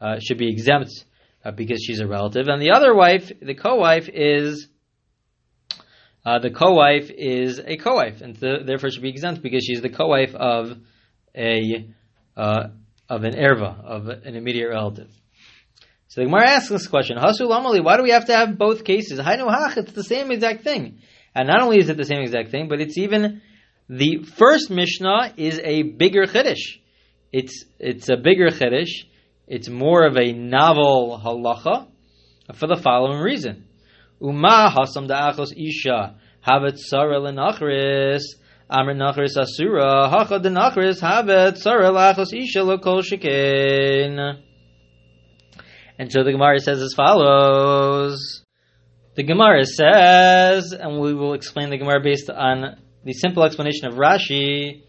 uh, 0.00 0.18
should 0.20 0.38
be 0.38 0.50
exempt 0.50 0.90
uh, 1.44 1.52
because 1.52 1.82
she's 1.82 2.00
a 2.00 2.06
relative, 2.06 2.48
and 2.48 2.60
the 2.60 2.72
other 2.72 2.94
wife, 2.94 3.30
the 3.40 3.54
co-wife, 3.54 4.08
is 4.12 4.68
uh, 6.24 6.40
the 6.40 6.50
co-wife 6.50 7.10
is 7.10 7.60
a 7.64 7.76
co-wife, 7.76 8.20
and 8.20 8.38
th- 8.38 8.66
therefore 8.66 8.90
should 8.90 9.02
be 9.02 9.08
exempt 9.08 9.42
because 9.42 9.64
she's 9.64 9.80
the 9.80 9.88
co-wife 9.88 10.34
of 10.34 10.76
a 11.36 11.88
uh, 12.36 12.68
of 13.08 13.24
an 13.24 13.34
erva 13.34 13.84
of 13.84 14.08
an 14.08 14.34
immediate 14.34 14.68
relative. 14.68 15.10
So 16.08 16.20
the 16.20 16.26
Gemara 16.26 16.50
asks 16.50 16.68
this 16.68 16.86
question: 16.86 17.16
Hasul 17.18 17.50
Amali, 17.50 17.82
why 17.82 17.96
do 17.96 18.02
we 18.02 18.10
have 18.10 18.26
to 18.26 18.36
have 18.36 18.56
both 18.56 18.84
cases? 18.84 19.18
Hainu 19.20 19.48
hach, 19.48 19.76
it's 19.76 19.92
the 19.92 20.04
same 20.04 20.30
exact 20.30 20.64
thing, 20.64 21.00
and 21.34 21.48
not 21.48 21.62
only 21.62 21.78
is 21.78 21.88
it 21.88 21.96
the 21.96 22.04
same 22.04 22.20
exact 22.20 22.50
thing, 22.50 22.68
but 22.68 22.80
it's 22.80 22.96
even 22.98 23.42
the 23.88 24.24
first 24.36 24.70
Mishnah 24.70 25.34
is 25.36 25.60
a 25.62 25.82
bigger 25.82 26.24
chiddush. 26.24 26.78
It's 27.32 27.64
it's 27.78 28.08
a 28.08 28.16
bigger 28.16 28.48
chiddush. 28.48 29.04
It's 29.46 29.68
more 29.68 30.06
of 30.06 30.16
a 30.16 30.32
novel 30.32 31.20
halacha 31.22 31.86
for 32.54 32.66
the 32.66 32.76
following 32.76 33.20
reason. 33.20 33.64
Uma 34.20 34.74
hasam 34.74 35.08
da'achos 35.08 35.52
isha 35.56 36.16
havet 36.46 36.78
tzara 36.90 37.20
lenachris 37.20 38.22
amr 38.68 38.94
nachris 38.94 39.36
asura 39.36 40.08
hacha 40.08 40.40
denachris 40.40 41.00
havet 41.00 41.54
tzara 41.62 41.90
lachos 41.90 42.32
isha 42.32 42.60
lokol. 42.60 43.02
And 45.98 46.12
so 46.12 46.24
the 46.24 46.32
Gemara 46.32 46.58
says 46.58 46.82
as 46.82 46.92
follows. 46.94 48.42
The 49.14 49.22
Gemara 49.22 49.64
says, 49.64 50.72
and 50.72 51.00
we 51.00 51.14
will 51.14 51.32
explain 51.32 51.70
the 51.70 51.78
Gemara 51.78 52.02
based 52.02 52.28
on 52.28 52.76
the 53.02 53.14
simple 53.14 53.44
explanation 53.44 53.86
of 53.86 53.94
Rashi, 53.94 54.82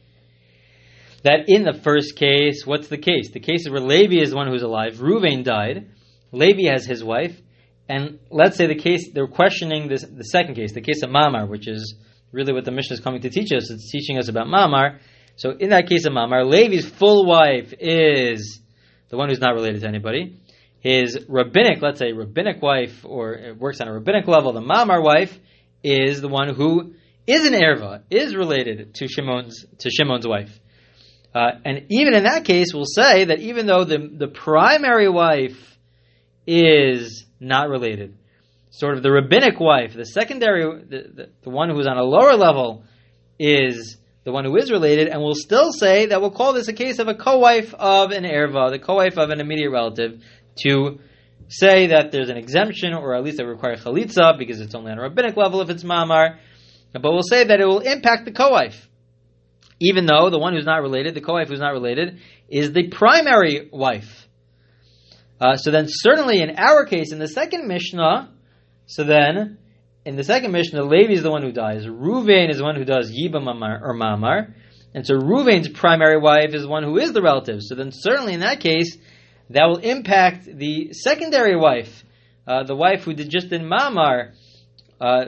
that 1.24 1.46
in 1.48 1.64
the 1.64 1.80
first 1.82 2.18
case, 2.18 2.66
what's 2.66 2.90
the 2.90 2.98
case? 2.98 3.32
The 3.32 3.40
case 3.40 3.62
is 3.62 3.70
where 3.70 3.80
Levi 3.80 4.22
is 4.22 4.32
the 4.32 4.36
one 4.36 4.48
who's 4.48 4.64
alive. 4.64 4.96
Ruvain 4.96 5.44
died. 5.46 5.92
Levi 6.34 6.70
has 6.70 6.86
his 6.86 7.04
wife. 7.04 7.40
And 7.88 8.20
let's 8.30 8.58
say 8.58 8.68
the 8.68 8.76
case, 8.76 9.12
they're 9.14 9.28
questioning 9.28 9.88
this, 9.88 10.04
the 10.04 10.26
second 10.26 10.56
case, 10.56 10.74
the 10.74 10.82
case 10.82 11.04
of 11.04 11.10
Mamar, 11.10 11.48
which 11.48 11.70
is 11.70 11.96
really 12.32 12.54
what 12.54 12.66
the 12.66 12.72
Mishnah 12.72 12.96
is 12.96 13.00
coming 13.00 13.22
to 13.22 13.30
teach 13.30 13.52
us. 13.52 13.70
It's 13.72 13.92
teaching 13.92 14.18
us 14.18 14.28
about 14.28 14.48
Mamar. 14.48 15.00
So 15.36 15.52
in 15.52 15.70
that 15.70 15.88
case 15.88 16.06
of 16.06 16.14
Mamar, 16.14 16.50
Levi's 16.50 16.88
full 16.88 17.26
wife 17.26 17.74
is 17.80 18.60
the 19.10 19.18
one 19.18 19.30
who's 19.30 19.40
not 19.40 19.54
related 19.54 19.82
to 19.82 19.88
anybody. 19.88 20.40
His 20.80 21.26
rabbinic, 21.28 21.82
let's 21.82 22.00
say 22.00 22.12
rabbinic 22.12 22.62
wife, 22.62 23.04
or 23.04 23.34
it 23.34 23.58
works 23.58 23.82
on 23.82 23.88
a 23.88 23.94
rabbinic 23.94 24.28
level, 24.28 24.54
the 24.54 24.62
Mamar 24.62 25.04
wife, 25.04 25.38
is 25.84 26.22
the 26.22 26.28
one 26.28 26.54
who 26.54 26.94
is 27.26 27.46
an 27.46 27.54
erva, 27.54 28.04
is 28.10 28.36
related 28.36 28.96
to 28.96 29.08
Shimon's 29.08 29.66
to 29.80 29.90
Shimon's 29.90 30.28
wife. 30.28 30.58
Uh, 31.34 31.52
and 31.66 31.86
even 31.90 32.14
in 32.14 32.24
that 32.24 32.46
case, 32.46 32.74
we'll 32.74 32.86
say 32.86 33.26
that 33.26 33.40
even 33.40 33.68
though 33.68 33.84
the 33.84 33.98
the 33.98 34.28
primary 34.28 35.10
wife 35.10 35.78
is 36.46 37.26
not 37.40 37.70
related, 37.70 38.18
sort 38.70 38.98
of 38.98 39.04
the 39.04 39.12
rabbinic 39.12 39.60
wife, 39.60 39.94
the 39.94 40.06
secondary, 40.06 40.64
the, 40.84 41.10
the, 41.14 41.30
the 41.44 41.50
one 41.50 41.70
who's 41.70 41.88
on 41.88 41.98
a 41.98 42.04
lower 42.04 42.36
level, 42.36 42.84
is 43.40 43.98
the 44.24 44.32
one 44.32 44.44
who 44.44 44.58
is 44.58 44.72
related, 44.72 45.08
and 45.08 45.22
we'll 45.22 45.36
still 45.36 45.72
say 45.72 46.08
that 46.08 46.20
we'll 46.20 46.32
call 46.32 46.54
this 46.54 46.68
a 46.68 46.74
case 46.74 47.00
of 47.00 47.08
a 47.08 47.16
co-wife 47.16 47.74
of 47.74 48.12
an 48.12 48.24
erva, 48.24 48.72
the 48.72 48.80
co-wife 48.80 49.18
of 49.18 49.30
an 49.30 49.40
immediate 49.40 49.72
relative, 49.72 50.22
to 50.64 51.00
say 51.48 51.88
that 51.88 52.12
there's 52.12 52.30
an 52.30 52.38
exemption, 52.38 52.94
or 52.94 53.16
at 53.16 53.24
least 53.24 53.38
they 53.38 53.46
require 53.46 53.78
chalitza, 53.78 54.38
because 54.38 54.60
it's 54.60 54.76
only 54.76 54.92
on 54.92 55.00
a 55.00 55.02
rabbinic 55.02 55.38
level 55.38 55.62
if 55.62 55.70
it's 55.70 55.84
mamar, 55.84 56.38
but 56.92 57.04
we'll 57.04 57.22
say 57.22 57.46
that 57.46 57.60
it 57.60 57.66
will 57.66 57.80
impact 57.80 58.26
the 58.26 58.32
co-wife. 58.32 58.90
Even 59.80 60.08
though 60.08 60.30
the 60.30 60.40
one 60.40 60.54
who's 60.54 60.66
not 60.66 60.82
related, 60.82 61.14
the 61.14 61.22
co-wife 61.22 61.48
who's 61.48 61.60
not 61.60 61.72
related, 61.72 62.20
is 62.50 62.74
the 62.74 62.90
primary 62.90 63.70
wife. 63.72 64.28
Uh, 65.40 65.56
so 65.56 65.70
then 65.70 65.86
certainly 65.88 66.42
in 66.42 66.58
our 66.58 66.86
case, 66.86 67.12
in 67.12 67.20
the 67.20 67.28
second 67.28 67.68
Mishnah, 67.68 68.34
so 68.88 69.04
then, 69.04 69.58
in 70.06 70.16
the 70.16 70.24
second 70.24 70.54
Mishnah, 70.54 70.84
Levi 70.84 71.14
is 71.14 71.22
the 71.22 71.30
one 71.30 71.44
who 71.44 71.52
dies. 71.52 71.86
Ruvain 71.86 72.50
is 72.50 72.58
the 72.58 72.64
one 72.64 72.78
who 72.78 72.86
does 72.86 73.12
Yiba 73.12 73.36
Mamar, 73.36 73.82
or 73.82 73.94
Mamar. 73.94 74.54
And 74.94 75.06
so 75.06 75.16
Ruvain's 75.16 75.68
primary 75.68 76.18
wife 76.18 76.54
is 76.54 76.62
the 76.64 76.70
one 76.70 76.84
who 76.84 76.98
is 76.98 77.12
the 77.12 77.22
relative. 77.22 77.62
So 77.62 77.76
then 77.76 77.92
certainly 77.92 78.34
in 78.34 78.40
that 78.40 78.62
case, 78.62 78.98
that 79.50 79.66
will 79.66 79.78
impact 79.78 80.46
the 80.46 80.94
secondary 80.94 81.58
wife, 81.58 82.04
uh, 82.48 82.64
the 82.64 82.76
wife 82.76 83.04
who 83.04 83.14
did 83.14 83.30
just 83.30 83.52
in 83.52 83.64
Mamar, 83.64 84.32
uh, 85.00 85.26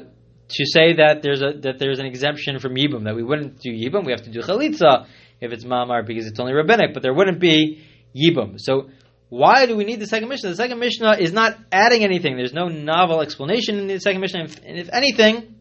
to 0.50 0.66
say 0.66 0.94
that 0.94 1.22
there's 1.22 1.42
a 1.42 1.52
that 1.62 1.78
there's 1.78 2.00
an 2.00 2.06
exemption 2.06 2.60
from 2.60 2.76
Yibum, 2.76 3.04
that 3.04 3.16
we 3.16 3.24
wouldn't 3.24 3.60
do 3.60 3.72
Yibum, 3.72 4.06
we 4.06 4.12
have 4.12 4.24
to 4.24 4.32
do 4.32 4.42
Chalitza 4.42 5.06
if 5.40 5.52
it's 5.52 5.64
Mamar 5.64 6.06
because 6.06 6.26
it's 6.26 6.40
only 6.40 6.54
rabbinic, 6.54 6.94
but 6.94 7.04
there 7.04 7.14
wouldn't 7.14 7.40
be 7.40 7.86
Yibum. 8.16 8.60
So 8.60 8.90
why 9.30 9.68
do 9.68 9.76
we 9.78 9.86
need 9.86 10.00
the 10.00 10.08
second 10.08 10.28
Mishnah? 10.28 10.50
The 10.50 10.56
second 10.56 10.80
Mishnah 10.80 11.18
is 11.20 11.32
not 11.32 11.58
adding 11.72 12.04
anything. 12.04 12.36
There's 12.36 12.54
no 12.54 12.68
novel 12.68 13.22
explanation 13.22 13.78
in 13.78 13.88
the 13.88 14.00
second 14.00 14.22
Mishnah. 14.22 14.48
And 14.66 14.78
if 14.80 14.90
anything, 14.92 15.56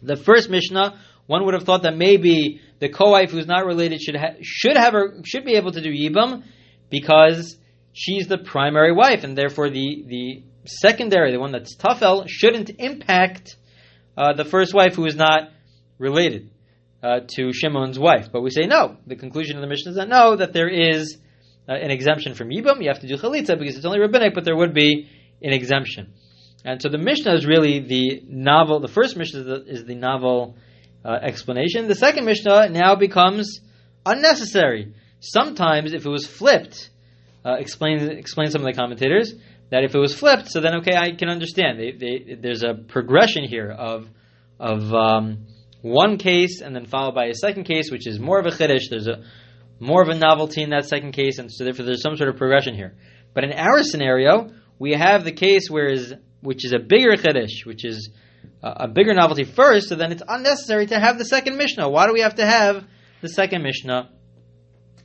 the 0.00 0.16
first 0.16 0.48
Mishnah, 0.48 0.98
one 1.26 1.44
would 1.44 1.54
have 1.54 1.64
thought 1.64 1.82
that 1.82 1.96
maybe 1.96 2.60
the 2.78 2.88
co-wife 2.88 3.30
who's 3.30 3.46
not 3.46 3.66
related 3.66 4.00
should 4.00 4.16
ha- 4.16 4.36
should 4.42 4.76
have 4.76 4.92
her, 4.92 5.20
should 5.24 5.44
be 5.44 5.54
able 5.54 5.72
to 5.72 5.80
do 5.80 5.90
Yibum 5.90 6.44
because 6.88 7.56
she's 7.92 8.26
the 8.26 8.38
primary 8.38 8.92
wife, 8.92 9.24
and 9.24 9.36
therefore 9.36 9.70
the 9.70 10.04
the 10.06 10.42
secondary, 10.64 11.32
the 11.32 11.40
one 11.40 11.52
that's 11.52 11.76
Tafel, 11.76 12.26
shouldn't 12.28 12.70
impact 12.78 13.56
uh, 14.16 14.34
the 14.34 14.44
first 14.44 14.72
wife 14.72 14.94
who 14.94 15.06
is 15.06 15.16
not 15.16 15.50
related 15.98 16.50
uh, 17.02 17.20
to 17.36 17.52
Shimon's 17.52 17.98
wife. 17.98 18.28
But 18.32 18.42
we 18.42 18.50
say 18.50 18.66
no. 18.66 18.96
The 19.06 19.16
conclusion 19.16 19.56
of 19.56 19.62
the 19.62 19.68
Mishnah 19.68 19.90
is 19.90 19.96
that 19.96 20.08
no, 20.08 20.36
that 20.36 20.52
there 20.52 20.68
is 20.68 21.16
uh, 21.70 21.74
an 21.74 21.90
exemption 21.90 22.34
from 22.34 22.48
Yibam. 22.48 22.82
You 22.82 22.88
have 22.88 23.00
to 23.00 23.06
do 23.06 23.16
Chalitza 23.16 23.56
because 23.58 23.76
it's 23.76 23.84
only 23.84 24.00
rabbinic, 24.00 24.34
but 24.34 24.44
there 24.44 24.56
would 24.56 24.74
be 24.74 25.08
an 25.40 25.52
exemption. 25.52 26.12
And 26.64 26.82
so 26.82 26.88
the 26.88 26.98
Mishnah 26.98 27.34
is 27.34 27.46
really 27.46 27.78
the 27.78 28.22
novel, 28.26 28.80
the 28.80 28.88
first 28.88 29.16
Mishnah 29.16 29.40
is 29.40 29.46
the, 29.46 29.64
is 29.66 29.84
the 29.84 29.94
novel 29.94 30.56
uh, 31.04 31.18
explanation. 31.22 31.86
The 31.86 31.94
second 31.94 32.24
Mishnah 32.24 32.70
now 32.70 32.96
becomes 32.96 33.60
unnecessary. 34.04 34.94
Sometimes, 35.20 35.92
if 35.92 36.04
it 36.04 36.08
was 36.08 36.26
flipped, 36.26 36.90
uh, 37.44 37.54
explain, 37.54 38.00
explain 38.10 38.50
some 38.50 38.62
of 38.62 38.66
the 38.66 38.72
commentators, 38.72 39.32
that 39.70 39.84
if 39.84 39.94
it 39.94 39.98
was 39.98 40.14
flipped, 40.14 40.50
so 40.50 40.60
then 40.60 40.76
okay, 40.76 40.96
I 40.96 41.12
can 41.12 41.28
understand. 41.28 41.78
They, 41.78 41.92
they, 41.92 42.34
there's 42.34 42.64
a 42.64 42.74
progression 42.74 43.44
here 43.44 43.70
of 43.70 44.08
of 44.58 44.92
um, 44.92 45.46
one 45.80 46.18
case 46.18 46.60
and 46.60 46.74
then 46.76 46.84
followed 46.84 47.14
by 47.14 47.26
a 47.26 47.34
second 47.34 47.64
case, 47.64 47.90
which 47.90 48.06
is 48.06 48.18
more 48.18 48.38
of 48.38 48.46
a 48.46 48.50
chiddush. 48.50 48.90
There's 48.90 49.06
a 49.06 49.22
more 49.80 50.02
of 50.02 50.08
a 50.08 50.14
novelty 50.14 50.62
in 50.62 50.70
that 50.70 50.84
second 50.86 51.12
case, 51.12 51.38
and 51.38 51.50
so 51.50 51.64
therefore 51.64 51.86
there's 51.86 52.02
some 52.02 52.16
sort 52.16 52.28
of 52.28 52.36
progression 52.36 52.74
here. 52.74 52.96
But 53.34 53.44
in 53.44 53.52
our 53.52 53.82
scenario, 53.82 54.50
we 54.78 54.92
have 54.92 55.24
the 55.24 55.32
case 55.32 55.68
where 55.68 55.86
is 55.86 56.14
which 56.42 56.64
is 56.64 56.72
a 56.72 56.78
bigger 56.78 57.16
chiddush, 57.16 57.64
which 57.64 57.84
is 57.84 58.10
a, 58.62 58.88
bigger 58.88 59.12
novelty 59.12 59.44
first. 59.44 59.88
So 59.88 59.94
then 59.94 60.12
it's 60.12 60.22
unnecessary 60.26 60.86
to 60.86 60.98
have 60.98 61.18
the 61.18 61.24
second 61.24 61.56
mishnah. 61.56 61.88
Why 61.88 62.06
do 62.06 62.12
we 62.12 62.20
have 62.20 62.36
to 62.36 62.46
have 62.46 62.86
the 63.20 63.28
second 63.28 63.62
mishnah? 63.62 64.10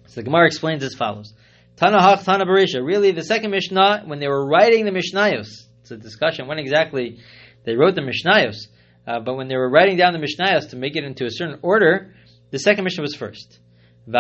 So 0.08 0.22
the 0.22 0.24
Gemara 0.24 0.46
explains 0.48 0.84
as 0.84 0.94
follows. 0.94 1.34
Tana 1.78 2.00
Hach 2.00 2.24
Tana 2.24 2.46
Barisha. 2.46 2.84
Really, 2.84 3.12
the 3.12 3.24
second 3.24 3.52
Mishnah, 3.52 4.04
when 4.06 4.20
they 4.20 4.28
were 4.28 4.48
writing 4.48 4.86
the 4.86 4.92
Mishnayos, 4.92 5.48
it's 5.82 5.92
a 5.92 5.98
discussion 5.98 6.48
when 6.48 6.58
exactly 6.58 7.20
they 7.66 7.76
wrote 7.76 7.96
the 7.96 8.02
Mishnayos, 8.02 8.68
uh, 9.08 9.20
but 9.20 9.36
when 9.36 9.48
they 9.48 9.58
were 9.58 9.70
writing 9.70 9.98
down 9.98 10.14
the 10.14 10.20
Mishnayos 10.20 10.70
to 10.70 10.78
make 10.78 10.96
it 10.96 11.04
into 11.04 11.26
a 11.26 11.30
certain 11.30 11.60
order, 11.62 12.14
the 12.52 12.60
second 12.60 12.86
Mishnah 12.86 13.02
was 13.02 13.16
first. 13.16 13.60
And 14.08 14.18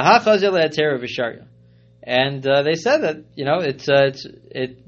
uh, 2.47 2.63
they 2.63 2.75
said 2.75 3.01
that 3.01 3.25
you 3.35 3.43
know 3.45 3.59
it's 3.59 3.89
uh, 3.89 4.05
it's 4.07 4.25
it 4.25 4.79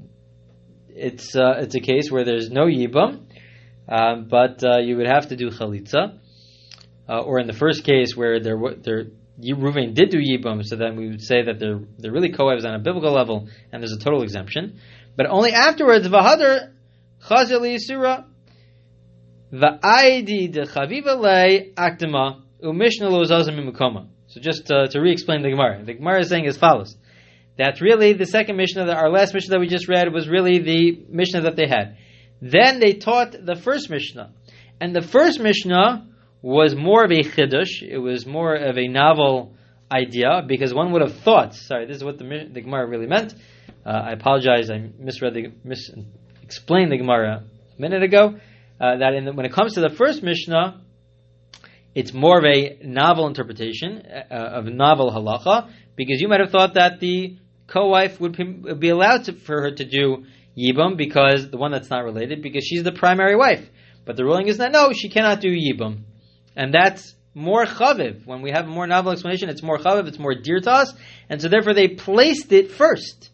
it's 0.88 1.36
uh, 1.36 1.56
it's 1.58 1.74
a 1.74 1.80
case 1.80 2.10
where 2.10 2.24
there's 2.24 2.50
no 2.50 2.66
yibam, 2.66 3.20
um, 3.88 4.26
but 4.28 4.64
uh, 4.64 4.78
you 4.78 4.96
would 4.96 5.06
have 5.06 5.28
to 5.28 5.36
do 5.36 5.50
chalitza, 5.50 6.18
uh, 7.08 7.20
or 7.20 7.38
in 7.38 7.46
the 7.46 7.52
first 7.52 7.84
case 7.84 8.16
where 8.16 8.40
there 8.40 8.58
there 8.82 9.04
Reuven 9.40 9.94
did 9.94 10.10
do 10.10 10.18
Yibum, 10.18 10.64
so 10.64 10.76
then 10.76 10.96
we 10.96 11.08
would 11.08 11.22
say 11.22 11.44
that 11.44 11.60
they're, 11.60 11.80
they're 11.98 12.12
really 12.12 12.32
co-wives 12.32 12.64
on 12.64 12.74
a 12.74 12.80
biblical 12.80 13.12
level, 13.12 13.48
and 13.72 13.82
there's 13.82 13.92
a 13.92 13.98
total 13.98 14.22
exemption. 14.22 14.80
But 15.16 15.26
only 15.26 15.52
afterwards, 15.52 16.08
Vahadar 16.08 16.72
Chazil 17.24 17.60
Yisura 17.60 18.24
Va'aidi 19.52 20.52
de 20.52 20.66
Chaviva 20.66 21.16
Le 21.16 21.72
Akdama 21.74 22.42
Umishna 22.62 23.10
Lo 23.10 23.24
Zazim 23.24 23.72
So 24.38 24.42
just 24.42 24.70
uh, 24.70 24.86
to 24.88 25.00
re-explain 25.00 25.42
the 25.42 25.50
Gemara, 25.50 25.84
the 25.84 25.94
Gemara 25.94 26.20
is 26.20 26.28
saying 26.28 26.46
as 26.46 26.56
follows: 26.56 26.96
that 27.56 27.80
really 27.80 28.12
the 28.12 28.26
second 28.26 28.56
Mishnah, 28.56 28.90
our 28.92 29.10
last 29.10 29.34
Mishnah 29.34 29.52
that 29.52 29.60
we 29.60 29.68
just 29.68 29.88
read, 29.88 30.12
was 30.12 30.28
really 30.28 30.58
the 30.58 31.04
Mishnah 31.08 31.42
that 31.42 31.56
they 31.56 31.66
had. 31.66 31.96
Then 32.40 32.78
they 32.78 32.94
taught 32.94 33.32
the 33.32 33.56
first 33.56 33.90
Mishnah, 33.90 34.30
and 34.80 34.94
the 34.94 35.02
first 35.02 35.40
Mishnah 35.40 36.06
was 36.40 36.74
more 36.74 37.04
of 37.04 37.10
a 37.10 37.22
chiddush. 37.22 37.82
It 37.82 37.98
was 37.98 38.26
more 38.26 38.54
of 38.54 38.78
a 38.78 38.86
novel 38.86 39.54
idea 39.90 40.42
because 40.46 40.72
one 40.72 40.92
would 40.92 41.02
have 41.02 41.16
thought. 41.16 41.54
Sorry, 41.54 41.86
this 41.86 41.96
is 41.96 42.04
what 42.04 42.18
the, 42.18 42.48
the 42.52 42.60
Gemara 42.60 42.86
really 42.86 43.06
meant. 43.06 43.34
Uh, 43.84 43.90
I 43.90 44.12
apologize. 44.12 44.70
I 44.70 44.78
misread 44.98 45.34
the 45.34 45.52
mis 45.64 45.90
explained 46.42 46.92
the 46.92 46.98
Gemara 46.98 47.42
a 47.76 47.80
minute 47.80 48.02
ago. 48.02 48.38
uh, 48.80 48.96
that 48.98 49.12
the, 49.24 49.32
when 49.32 49.46
it 49.46 49.52
comes 49.52 49.74
to 49.74 49.80
the 49.80 49.90
first 49.90 50.22
Mishnah, 50.22 50.80
it's 51.98 52.12
more 52.12 52.38
of 52.38 52.44
a 52.44 52.78
novel 52.84 53.26
interpretation 53.26 54.02
uh, 54.30 54.34
of 54.58 54.66
novel 54.66 55.10
halacha, 55.10 55.68
because 55.96 56.20
you 56.20 56.28
might 56.28 56.38
have 56.38 56.52
thought 56.52 56.74
that 56.74 57.00
the 57.00 57.36
co-wife 57.66 58.20
would 58.20 58.78
be 58.78 58.90
allowed 58.90 59.24
to, 59.24 59.32
for 59.32 59.62
her 59.62 59.72
to 59.72 59.84
do 59.84 60.24
yibum 60.56 60.96
because 60.96 61.50
the 61.50 61.56
one 61.56 61.72
that's 61.72 61.90
not 61.90 62.04
related, 62.04 62.40
because 62.40 62.64
she's 62.64 62.84
the 62.84 62.92
primary 62.92 63.34
wife. 63.34 63.68
But 64.04 64.16
the 64.16 64.24
ruling 64.24 64.46
is 64.46 64.58
that 64.58 64.70
no, 64.70 64.92
she 64.92 65.08
cannot 65.08 65.40
do 65.40 65.50
yibum, 65.50 66.04
and 66.54 66.72
that's 66.72 67.16
more 67.34 67.66
chaviv. 67.66 68.24
When 68.24 68.42
we 68.42 68.52
have 68.52 68.66
a 68.66 68.70
more 68.70 68.86
novel 68.86 69.10
explanation, 69.10 69.48
it's 69.48 69.64
more 69.64 69.78
chaviv, 69.78 70.06
it's 70.06 70.20
more 70.20 70.36
dear 70.36 70.60
to 70.60 70.70
us, 70.70 70.94
and 71.28 71.42
so 71.42 71.48
therefore 71.48 71.74
they 71.74 71.88
placed 71.88 72.52
it 72.52 72.70
first, 72.70 73.30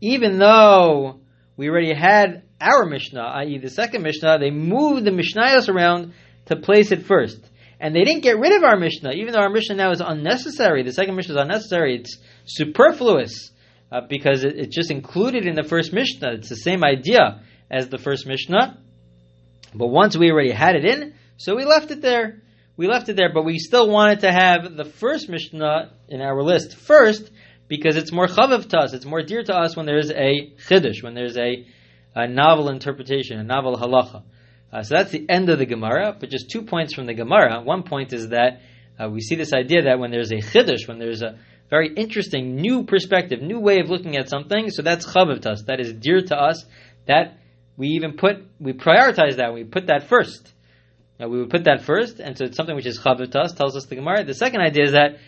even 0.00 0.38
though 0.38 1.20
we 1.58 1.68
already 1.68 1.92
had 1.92 2.44
our 2.58 2.86
Mishnah, 2.86 3.20
i.e., 3.20 3.58
the 3.58 3.68
second 3.68 4.02
Mishnah. 4.02 4.38
They 4.38 4.50
moved 4.50 5.04
the 5.04 5.10
Mishnayos 5.10 5.68
around 5.68 6.14
to 6.46 6.56
place 6.56 6.90
it 6.90 7.04
first. 7.04 7.50
And 7.82 7.96
they 7.96 8.04
didn't 8.04 8.22
get 8.22 8.38
rid 8.38 8.52
of 8.52 8.62
our 8.62 8.76
Mishnah, 8.76 9.10
even 9.10 9.32
though 9.32 9.40
our 9.40 9.50
Mishnah 9.50 9.74
now 9.74 9.90
is 9.90 10.00
unnecessary. 10.00 10.84
The 10.84 10.92
second 10.92 11.16
Mishnah 11.16 11.34
is 11.34 11.40
unnecessary. 11.40 11.96
It's 11.96 12.16
superfluous 12.44 13.50
uh, 13.90 14.02
because 14.08 14.44
it, 14.44 14.56
it's 14.56 14.74
just 14.74 14.92
included 14.92 15.46
in 15.46 15.56
the 15.56 15.64
first 15.64 15.92
Mishnah. 15.92 16.34
It's 16.34 16.48
the 16.48 16.54
same 16.54 16.84
idea 16.84 17.42
as 17.68 17.88
the 17.88 17.98
first 17.98 18.24
Mishnah. 18.24 18.78
But 19.74 19.88
once 19.88 20.16
we 20.16 20.30
already 20.30 20.52
had 20.52 20.76
it 20.76 20.84
in, 20.84 21.14
so 21.38 21.56
we 21.56 21.64
left 21.64 21.90
it 21.90 22.00
there. 22.00 22.40
We 22.76 22.86
left 22.86 23.08
it 23.08 23.16
there, 23.16 23.32
but 23.34 23.44
we 23.44 23.58
still 23.58 23.90
wanted 23.90 24.20
to 24.20 24.30
have 24.30 24.76
the 24.76 24.84
first 24.84 25.28
Mishnah 25.28 25.90
in 26.08 26.20
our 26.20 26.40
list 26.40 26.76
first 26.76 27.32
because 27.66 27.96
it's 27.96 28.12
more 28.12 28.28
chavav 28.28 28.68
to 28.68 28.78
us. 28.78 28.92
It's 28.92 29.04
more 29.04 29.22
dear 29.22 29.42
to 29.42 29.54
us 29.56 29.76
when 29.76 29.86
there's 29.86 30.12
a 30.12 30.52
chiddush, 30.68 31.02
when 31.02 31.14
there's 31.14 31.36
a, 31.36 31.66
a 32.14 32.28
novel 32.28 32.68
interpretation, 32.68 33.40
a 33.40 33.44
novel 33.44 33.76
halacha. 33.76 34.22
Uh, 34.72 34.82
so 34.82 34.96
that's 34.96 35.10
the 35.10 35.26
end 35.28 35.50
of 35.50 35.58
the 35.58 35.66
Gemara. 35.66 36.16
But 36.18 36.30
just 36.30 36.50
two 36.50 36.62
points 36.62 36.94
from 36.94 37.06
the 37.06 37.14
Gemara. 37.14 37.60
One 37.62 37.82
point 37.82 38.12
is 38.12 38.28
that 38.28 38.60
uh, 38.98 39.08
we 39.08 39.20
see 39.20 39.34
this 39.34 39.52
idea 39.52 39.82
that 39.82 39.98
when 39.98 40.10
there's 40.10 40.32
a 40.32 40.36
chiddush, 40.36 40.88
when 40.88 40.98
there's 40.98 41.22
a 41.22 41.38
very 41.70 41.92
interesting 41.94 42.56
new 42.56 42.84
perspective, 42.84 43.40
new 43.40 43.58
way 43.58 43.80
of 43.80 43.88
looking 43.88 44.16
at 44.16 44.28
something, 44.28 44.70
so 44.70 44.82
that's 44.82 45.06
chavav 45.06 45.40
to 45.42 45.50
us. 45.52 45.62
That 45.66 45.80
is 45.80 45.92
dear 45.92 46.20
to 46.20 46.36
us. 46.36 46.64
That 47.06 47.38
we 47.76 47.88
even 47.88 48.16
put, 48.16 48.46
we 48.60 48.72
prioritize 48.72 49.36
that. 49.36 49.54
We 49.54 49.64
put 49.64 49.86
that 49.86 50.08
first. 50.08 50.52
Uh, 51.20 51.28
we 51.28 51.38
would 51.38 51.50
put 51.50 51.64
that 51.64 51.82
first, 51.82 52.20
and 52.20 52.36
so 52.36 52.44
it's 52.44 52.56
something 52.56 52.76
which 52.76 52.86
is 52.86 52.98
chavav 52.98 53.30
to 53.32 53.40
us. 53.40 53.52
Tells 53.52 53.76
us 53.76 53.86
the 53.86 53.96
Gemara. 53.96 54.24
The 54.24 54.34
second 54.34 54.60
idea 54.60 54.84
is 54.84 54.92
that 54.92 55.18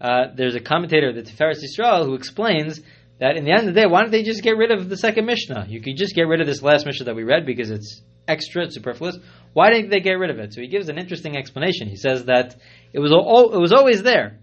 uh, 0.00 0.34
there's 0.34 0.54
a 0.54 0.60
commentator, 0.60 1.12
the 1.12 1.22
Tiferes 1.22 1.62
Yisrael, 1.62 2.04
who 2.04 2.14
explains 2.14 2.80
that 3.20 3.36
in 3.36 3.44
the 3.44 3.52
end 3.52 3.68
of 3.68 3.74
the 3.74 3.80
day, 3.80 3.86
why 3.86 4.02
don't 4.02 4.10
they 4.10 4.22
just 4.22 4.42
get 4.42 4.56
rid 4.56 4.70
of 4.70 4.88
the 4.88 4.96
second 4.96 5.26
Mishnah? 5.26 5.66
You 5.68 5.80
could 5.80 5.96
just 5.96 6.14
get 6.14 6.22
rid 6.22 6.40
of 6.40 6.46
this 6.46 6.62
last 6.62 6.84
Mishnah 6.84 7.06
that 7.06 7.14
we 7.14 7.22
read 7.22 7.46
because 7.46 7.70
it's 7.70 8.02
extra, 8.26 8.70
superfluous. 8.70 9.18
Why 9.52 9.70
didn't 9.70 9.90
they 9.90 10.00
get 10.00 10.18
rid 10.18 10.30
of 10.30 10.38
it? 10.38 10.52
So 10.52 10.60
he 10.60 10.68
gives 10.68 10.88
an 10.88 10.98
interesting 10.98 11.36
explanation. 11.36 11.88
He 11.88 11.96
says 11.96 12.24
that 12.26 12.56
it 12.92 12.98
was 12.98 13.12
all, 13.12 13.54
it 13.54 13.60
was 13.60 13.72
always 13.72 14.02
there, 14.02 14.38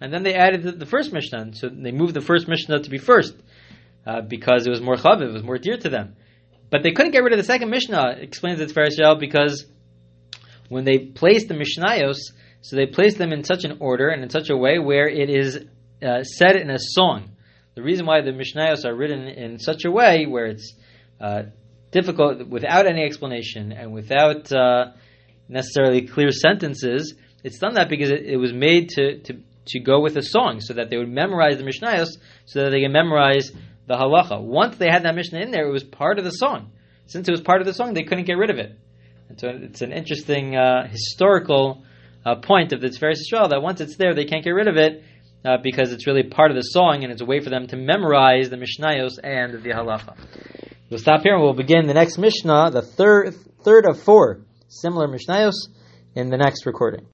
and 0.00 0.12
then 0.12 0.22
they 0.22 0.34
added 0.34 0.62
the, 0.62 0.72
the 0.72 0.86
first 0.86 1.12
Mishnah, 1.12 1.54
so 1.54 1.68
they 1.68 1.92
moved 1.92 2.14
the 2.14 2.20
first 2.20 2.48
Mishnah 2.48 2.82
to 2.82 2.90
be 2.90 2.98
first 2.98 3.34
uh, 4.06 4.20
because 4.22 4.66
it 4.66 4.70
was 4.70 4.80
more 4.80 4.96
chaviv, 4.96 5.28
it 5.28 5.32
was 5.32 5.42
more 5.42 5.58
dear 5.58 5.76
to 5.76 5.88
them. 5.88 6.16
But 6.70 6.82
they 6.82 6.92
couldn't 6.92 7.12
get 7.12 7.22
rid 7.22 7.34
of 7.34 7.38
the 7.38 7.44
second 7.44 7.68
Mishnah. 7.68 8.16
Explains 8.20 8.58
it 8.58 8.70
Tiferes 8.70 9.20
because 9.20 9.66
when 10.68 10.84
they 10.84 10.98
placed 10.98 11.48
the 11.48 11.54
Mishnayos, 11.54 12.16
so 12.62 12.76
they 12.76 12.86
placed 12.86 13.18
them 13.18 13.32
in 13.32 13.44
such 13.44 13.64
an 13.64 13.76
order 13.80 14.08
and 14.08 14.22
in 14.22 14.30
such 14.30 14.48
a 14.48 14.56
way 14.56 14.78
where 14.78 15.06
it 15.06 15.28
is 15.28 15.58
uh, 16.02 16.22
said 16.22 16.56
in 16.56 16.70
a 16.70 16.78
song. 16.78 17.36
The 17.74 17.82
reason 17.82 18.06
why 18.06 18.22
the 18.22 18.30
Mishnayos 18.30 18.84
are 18.84 18.94
written 18.94 19.28
in 19.28 19.58
such 19.58 19.84
a 19.84 19.90
way 19.90 20.26
where 20.26 20.46
it's 20.46 20.74
uh, 21.20 21.42
difficult, 21.92 22.48
without 22.48 22.86
any 22.86 23.04
explanation 23.04 23.70
and 23.70 23.92
without 23.92 24.52
uh, 24.52 24.92
necessarily 25.48 26.06
clear 26.06 26.30
sentences, 26.30 27.14
it's 27.44 27.58
done 27.58 27.74
that 27.74 27.88
because 27.88 28.10
it, 28.10 28.22
it, 28.24 28.36
was 28.36 28.52
made 28.52 28.88
to, 28.90 29.18
to, 29.20 29.38
to 29.66 29.80
go 29.80 30.00
with 30.00 30.16
a 30.16 30.22
song 30.22 30.60
so 30.60 30.74
that 30.74 30.90
they 30.90 30.96
would 30.96 31.10
memorize 31.10 31.58
the 31.58 31.64
Mishnayos 31.64 32.08
so 32.46 32.64
that 32.64 32.70
they 32.70 32.80
can 32.80 32.92
memorize 32.92 33.52
the 33.86 33.94
halacha. 33.94 34.40
Once 34.40 34.76
they 34.76 34.88
had 34.90 35.04
that 35.04 35.14
Mishnah 35.14 35.40
in 35.40 35.50
there, 35.50 35.68
it 35.68 35.72
was 35.72 35.84
part 35.84 36.18
of 36.18 36.24
the 36.24 36.30
song. 36.30 36.72
Since 37.06 37.28
it 37.28 37.32
was 37.32 37.40
part 37.40 37.60
of 37.60 37.66
the 37.66 37.74
song, 37.74 37.94
they 37.94 38.04
couldn't 38.04 38.24
get 38.24 38.38
rid 38.38 38.50
of 38.50 38.58
it. 38.58 38.78
And 39.28 39.38
so 39.38 39.48
it's 39.48 39.82
an 39.82 39.92
interesting 39.92 40.56
uh, 40.56 40.88
historical 40.88 41.84
uh, 42.24 42.36
point 42.36 42.72
of 42.72 42.80
the 42.80 42.88
Tiferes 42.88 43.18
Yisrael 43.20 43.50
that 43.50 43.62
once 43.62 43.80
it's 43.80 43.96
there, 43.96 44.14
they 44.14 44.24
can't 44.24 44.44
get 44.44 44.50
rid 44.50 44.68
of 44.68 44.76
it 44.76 45.02
uh, 45.44 45.56
because 45.62 45.92
it's 45.92 46.06
really 46.06 46.22
part 46.22 46.50
of 46.50 46.56
the 46.56 46.62
song 46.62 47.02
and 47.02 47.12
it's 47.12 47.22
a 47.22 47.26
way 47.26 47.40
for 47.40 47.50
them 47.50 47.66
to 47.66 47.76
memorize 47.76 48.50
the 48.50 48.56
Mishnayos 48.56 49.18
and 49.22 49.62
the 49.62 49.70
Halacha. 49.70 50.14
We'll 50.92 50.98
stop 50.98 51.22
here 51.22 51.32
and 51.32 51.42
we'll 51.42 51.54
begin 51.54 51.86
the 51.86 51.94
next 51.94 52.18
Mishnah, 52.18 52.70
the 52.70 52.82
third, 52.82 53.34
third 53.64 53.86
of 53.88 53.98
four 53.98 54.42
similar 54.68 55.08
Mishnayos, 55.08 55.54
in 56.14 56.28
the 56.28 56.36
next 56.36 56.66
recording. 56.66 57.06